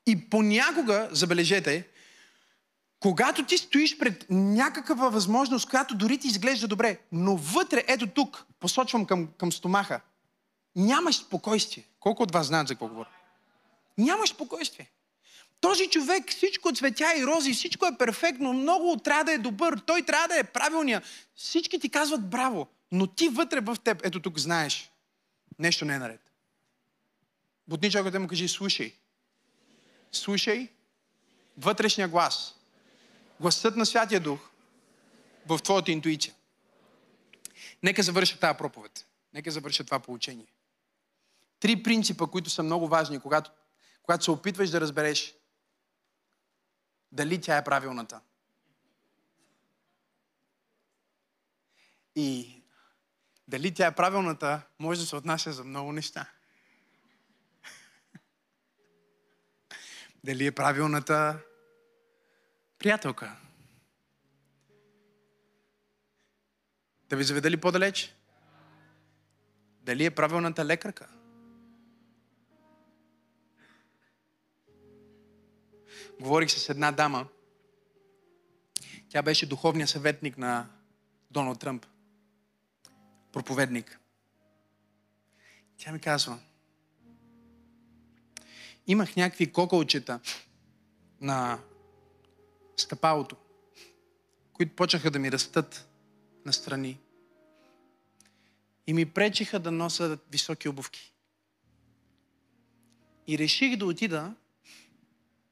[0.06, 1.88] И понякога, забележете,
[3.00, 8.46] когато ти стоиш пред някаква възможност, която дори ти изглежда добре, но вътре, ето тук,
[8.62, 10.00] посочвам към, към стомаха,
[10.76, 11.84] нямаш спокойствие.
[12.00, 13.08] Колко от вас знаят за какво говоря?
[13.98, 14.90] Нямаш спокойствие.
[15.60, 20.02] Този човек, всичко цветя и рози, всичко е перфектно, много трябва да е добър, той
[20.02, 21.02] трябва да е правилния.
[21.34, 24.90] Всички ти казват браво, но ти вътре в теб, ето тук знаеш,
[25.58, 26.20] нещо не е наред.
[27.68, 28.94] Бутни човекът му кажи, слушай.
[30.12, 30.68] Слушай
[31.58, 32.54] вътрешния глас.
[33.40, 34.40] Гласът на Святия Дух
[35.46, 36.34] в твоята интуиция.
[37.82, 39.06] Нека завърша тази проповед.
[39.32, 40.46] Нека завърша това получение.
[41.60, 43.50] Три принципа, които са много важни, когато,
[44.02, 45.34] когато се опитваш да разбереш
[47.12, 48.20] дали тя е правилната.
[52.16, 52.62] И
[53.48, 56.30] дали тя е правилната, може да се отнася за много неща.
[60.24, 61.38] дали е правилната
[62.78, 63.36] приятелка.
[67.12, 68.14] Да ви заведа ли по-далеч?
[69.82, 71.08] Дали е правилната лекарка?
[76.20, 77.28] Говорих с една дама.
[79.08, 80.68] Тя беше духовният съветник на
[81.30, 81.86] Доналд Тръмп.
[83.32, 84.00] Проповедник.
[85.76, 86.38] Тя ми казва,
[88.86, 90.20] имах някакви кокълчета
[91.20, 91.58] на
[92.76, 93.36] стъпалото,
[94.52, 95.91] които почнаха да ми растат
[96.46, 97.00] настрани.
[98.86, 101.12] И ми пречиха да нося високи обувки.
[103.26, 104.34] И реших да отида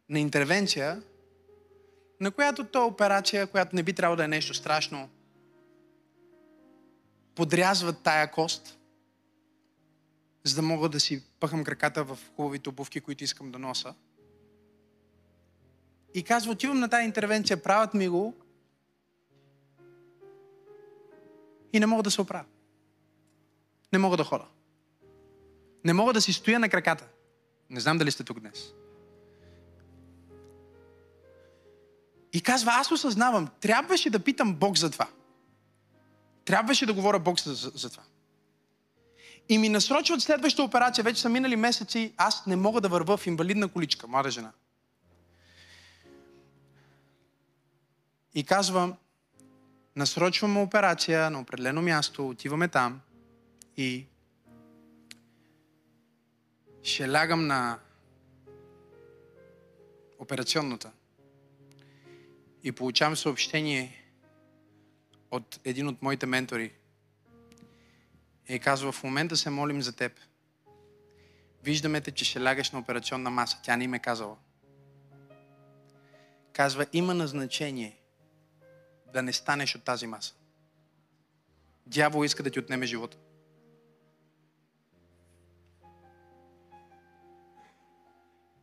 [0.09, 1.03] на интервенция,
[2.21, 5.09] на която то операция, която не би трябвало да е нещо страшно,
[7.35, 8.79] подрязват тая кост,
[10.45, 13.95] за да мога да си пъхам краката в хубавите обувки, които искам да носа.
[16.15, 18.35] И казва, отивам на тази интервенция, правят ми го
[21.73, 22.45] и не мога да се оправя.
[23.93, 24.45] Не мога да хода.
[25.85, 27.09] Не мога да си стоя на краката.
[27.71, 28.73] Не знам дали сте тук днес.
[32.33, 35.09] И казва, аз осъзнавам, трябваше да питам Бог за това.
[36.45, 38.03] Трябваше да говоря Бог за, за, за това.
[39.49, 41.05] И ми насрочват следващата операция.
[41.05, 42.15] Вече са минали месеци.
[42.17, 44.53] Аз не мога да вървя в инвалидна количка, млада жена.
[48.35, 48.95] И казвам,
[49.97, 53.01] насрочваме операция на определено място, отиваме там
[53.77, 54.07] и
[56.83, 57.79] ще лягам на
[60.19, 60.91] операционната.
[62.63, 64.05] И получавам съобщение
[65.31, 66.73] от един от моите ментори.
[68.49, 70.13] И казва, в момента се молим за теб.
[71.63, 73.59] Виждаме те, че ще лягаш на операционна маса.
[73.63, 74.37] Тя не им е казала.
[76.53, 78.00] Казва, има назначение
[79.13, 80.35] да не станеш от тази маса.
[81.87, 83.17] Дявол иска да ти отнеме живота.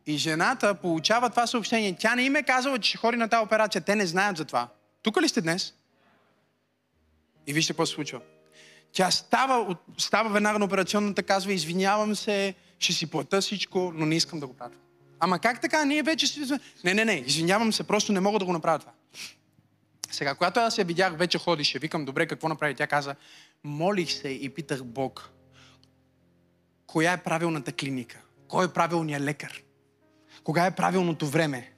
[0.06, 1.96] И жената получава това съобщение.
[1.98, 3.80] Тя не им е казала, че ще ходи на тази операция.
[3.80, 4.68] Те не знаят за това.
[5.02, 5.74] Тук ли сте днес?
[7.46, 8.20] И вижте какво се случва.
[8.92, 14.16] Тя става, става веднага на операционната, казва, извинявам се, ще си плата всичко, но не
[14.16, 14.74] искам да го правя.
[15.20, 15.84] Ама как така?
[15.84, 16.40] Ние вече си...
[16.84, 18.92] Не, не, не, извинявам се, просто не мога да го направя това.
[20.10, 22.74] Сега, когато аз я видях, вече ходише, викам, добре, какво направи?
[22.74, 23.16] Тя каза,
[23.64, 25.30] молих се и питах Бог,
[26.86, 28.20] коя е правилната клиника?
[28.48, 29.62] Кой е правилният лекар?
[30.44, 31.72] Кога е правилното време?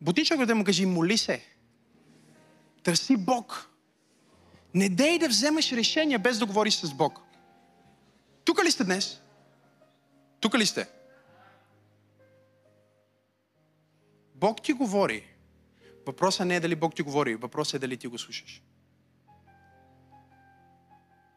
[0.00, 1.44] Бутичък да му кажи, моли се.
[2.82, 3.70] Търси Бог.
[4.74, 7.20] Не дей да вземеш решение без да говориш с Бог.
[8.44, 9.20] Тук ли сте днес?
[10.40, 10.88] Тук ли сте?
[14.34, 15.33] Бог ти говори.
[16.06, 18.62] Въпросът не е дали Бог ти говори, въпросът е дали ти го слушаш.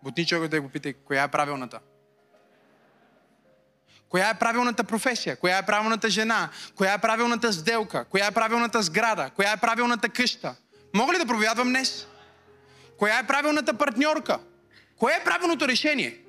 [0.04, 1.80] Бутни човек да го питай, коя е правилната?
[4.10, 5.36] Коя е правилната професия?
[5.36, 6.50] Коя е правилната жена?
[6.76, 8.06] Коя е правилната сделка?
[8.06, 9.32] Коя е правилната сграда?
[9.36, 10.56] Коя е правилната къща?
[10.94, 12.08] Мога ли да проповядвам днес?
[12.98, 14.40] Коя е правилната партньорка?
[14.98, 16.20] Кое е правилното решение?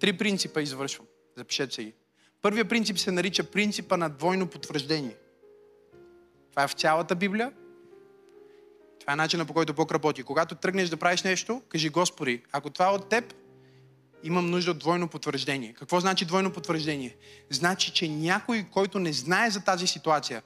[0.00, 1.06] Три принципа извършвам.
[1.36, 1.94] Запишете се ги.
[2.44, 5.16] Първият принцип се нарича принципа на двойно потвърждение.
[6.50, 7.52] Това е в цялата Библия.
[9.00, 10.22] Това е начинът по който Бог работи.
[10.22, 13.34] Когато тръгнеш да правиш нещо, кажи Господи, ако това е от теб,
[14.22, 15.74] имам нужда от двойно потвърждение.
[15.78, 17.16] Какво значи двойно потвърждение?
[17.50, 20.42] Значи, че някой, който не знае за тази ситуация,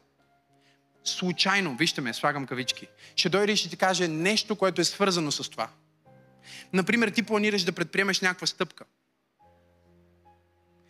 [1.04, 5.32] случайно, вижте ме, слагам кавички, ще дойде и ще ти каже нещо, което е свързано
[5.32, 5.68] с това.
[6.72, 8.84] Например, ти планираш да предприемеш някаква стъпка.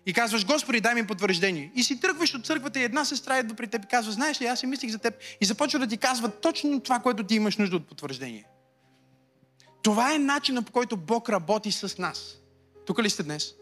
[0.08, 1.72] И казваш, Господи, дай ми потвърждение.
[1.74, 4.46] И си тръгваш от църквата и една сестра идва при теб и казва, знаеш ли,
[4.46, 5.14] аз си мислих за теб.
[5.40, 8.44] И започва да ти казва точно това, което ти имаш нужда от потвърждение.
[9.82, 12.38] Това е начинът по който Бог работи с нас.
[12.86, 13.54] Тук ли сте днес?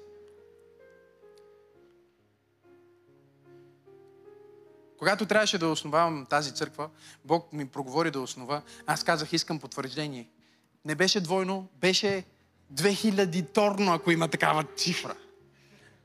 [4.98, 6.88] Когато трябваше да основавам тази църква,
[7.24, 8.62] Бог ми проговори да основа.
[8.86, 10.28] Аз казах, искам потвърждение.
[10.84, 12.24] Не беше двойно, беше
[12.74, 15.14] 2000 торно, ако има такава цифра.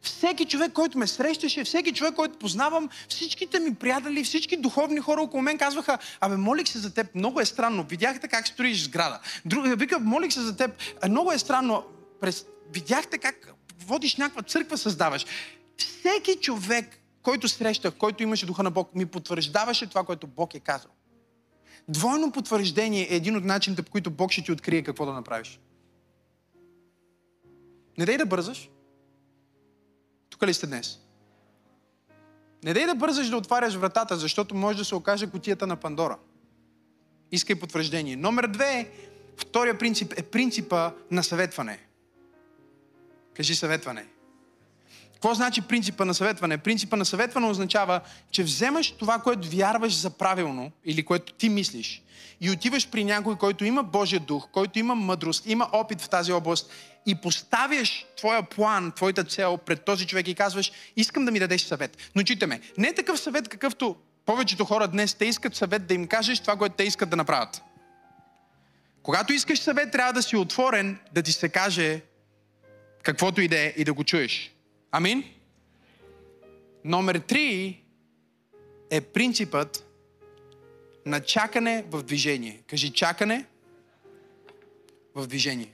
[0.01, 5.21] Всеки човек, който ме срещаше, всеки човек, който познавам, всичките ми приятели, всички духовни хора
[5.21, 9.19] около мен казваха, абе, молих се за теб, много е странно, видяхте как строиш сграда.
[9.45, 10.71] Друг, вика, молих се за теб,
[11.09, 11.83] много е странно,
[12.21, 15.25] през, видяхте как водиш някаква църква, създаваш.
[15.77, 20.59] Всеки човек, който срещах, който имаше духа на Бог, ми потвърждаваше това, което Бог е
[20.59, 20.91] казал.
[21.87, 25.59] Двойно потвърждение е един от начините, по които Бог ще ти открие какво да направиш.
[27.97, 28.69] Не дай да бързаш.
[30.41, 30.99] Тук ли сте днес?
[32.63, 36.17] Не дай да бързаш да отваряш вратата, защото може да се окаже котията на Пандора.
[37.31, 38.15] Искай потвърждение.
[38.15, 38.91] Номер две,
[39.37, 41.79] втория принцип е принципа на съветване.
[43.33, 44.05] Кажи съветване.
[45.21, 46.57] Какво значи принципа на съветване?
[46.57, 48.01] Принципа на съветване означава,
[48.31, 52.01] че вземаш това, което вярваш за правилно или което ти мислиш
[52.41, 56.31] и отиваш при някой, който има Божия дух, който има мъдрост, има опит в тази
[56.31, 56.71] област
[57.05, 61.61] и поставяш твоя план, твоята цел пред този човек и казваш, искам да ми дадеш
[61.61, 61.97] съвет.
[62.15, 63.95] Но читаме, не е такъв съвет, какъвто
[64.25, 67.61] повечето хора днес те искат съвет да им кажеш това, което те искат да направят.
[69.03, 72.01] Когато искаш съвет, трябва да си отворен да ти се каже
[73.03, 74.51] каквото и да е и да го чуеш.
[74.91, 75.23] Амин?
[76.85, 77.81] Номер три
[78.89, 79.87] е принципът
[81.05, 82.63] на чакане в движение.
[82.67, 83.45] Кажи чакане
[85.15, 85.73] в движение.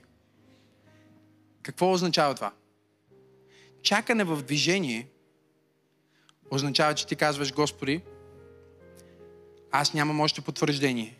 [1.62, 2.52] Какво означава това?
[3.82, 5.08] Чакане в движение
[6.50, 8.00] означава, че ти казваш, Господи,
[9.70, 11.18] аз нямам още потвърждение.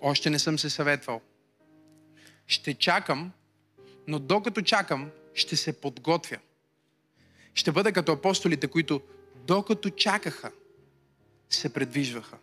[0.00, 1.20] Още не съм се съветвал.
[2.46, 3.32] Ще чакам,
[4.08, 6.36] но докато чакам, ще се подготвя.
[7.54, 9.00] Ще бъда като апостолите, които
[9.46, 10.50] докато чакаха,
[11.50, 12.36] се предвижваха.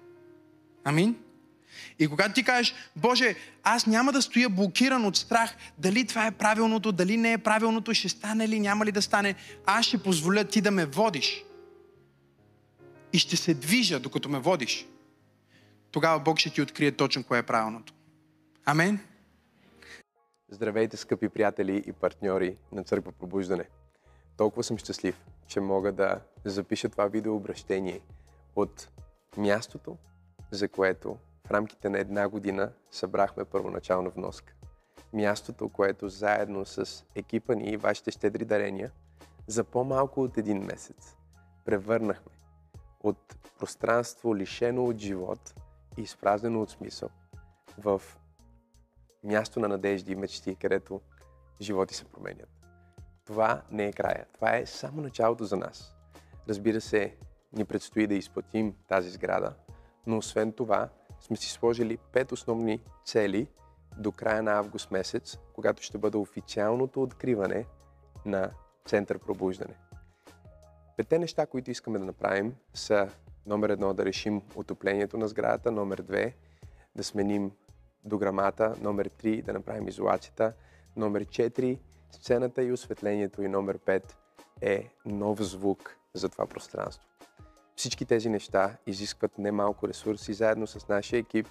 [0.83, 1.15] Амин?
[1.99, 6.31] И когато ти кажеш, Боже, аз няма да стоя блокиран от страх, дали това е
[6.31, 9.35] правилното, дали не е правилното, ще стане ли, няма ли да стане,
[9.65, 11.43] аз ще позволя ти да ме водиш.
[13.13, 14.85] И ще се движа, докато ме водиш.
[15.91, 17.93] Тогава Бог ще ти открие точно кое е правилното.
[18.65, 18.99] Амен?
[20.52, 23.70] Здравейте, скъпи приятели и партньори на Църква Пробуждане.
[24.38, 28.02] Толкова съм щастлив, че мога да запиша това видеообращение
[28.56, 28.89] от
[29.38, 29.97] мястото,
[30.52, 34.54] за което в рамките на една година събрахме първоначална вноска.
[35.14, 38.91] Мястото, което заедно с екипа ни и вашите щедри дарения
[39.47, 41.16] за по-малко от един месец
[41.66, 42.32] превърнахме
[43.04, 45.54] от пространство лишено от живот
[45.97, 47.10] и изпразнено от смисъл
[47.78, 48.02] в
[49.24, 51.01] място на надежди и мечти, където
[51.61, 52.49] животи се променят.
[53.26, 54.26] Това не е края.
[54.34, 55.95] Това е само началото за нас.
[56.49, 57.15] Разбира се,
[57.53, 59.53] ни предстои да изплатим тази сграда,
[60.07, 60.89] но освен това
[61.22, 63.47] сме си сложили пет основни цели
[63.97, 67.65] до края на август месец, когато ще бъде официалното откриване
[68.26, 68.51] на
[68.86, 69.76] Център Пробуждане.
[70.97, 73.09] Петте неща, които искаме да направим са
[73.45, 76.36] номер едно да решим отоплението на сградата, номер две
[76.95, 77.51] да сменим
[78.04, 80.54] дограмата, номер 3 да направим изолацията,
[80.95, 81.80] номер 4
[82.12, 84.04] сцената и осветлението и номер 5
[84.62, 87.08] е нов звук за това пространство.
[87.76, 91.47] Всички тези неща изискват немалко ресурси заедно с нашия екип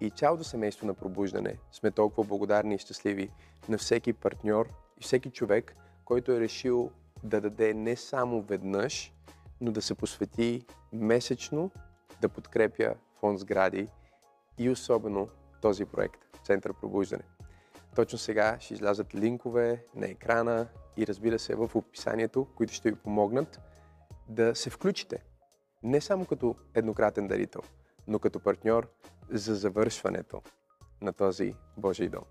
[0.00, 1.58] и цялото семейство на пробуждане.
[1.72, 3.30] Сме толкова благодарни и щастливи
[3.68, 4.68] на всеки партньор
[5.00, 6.90] и всеки човек, който е решил
[7.24, 9.12] да даде не само веднъж,
[9.60, 11.70] но да се посвети месечно
[12.20, 13.88] да подкрепя фонд сгради
[14.58, 15.28] и особено
[15.64, 17.22] този проект Център Пробуждане.
[17.96, 22.96] Точно сега ще излязат линкове на екрана и разбира се в описанието, които ще ви
[22.96, 23.60] помогнат
[24.28, 25.24] да се включите.
[25.82, 27.60] Не само като еднократен дарител,
[28.06, 28.88] но като партньор
[29.30, 30.42] за завършването
[31.00, 32.24] на този Божий дом.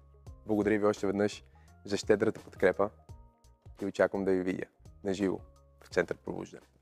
[0.45, 1.43] Благодаря ви още веднъж
[1.85, 2.89] за щедрата подкрепа
[3.81, 4.65] и очаквам да ви видя
[5.03, 5.39] на живо
[5.83, 6.72] в Център Пробуждане.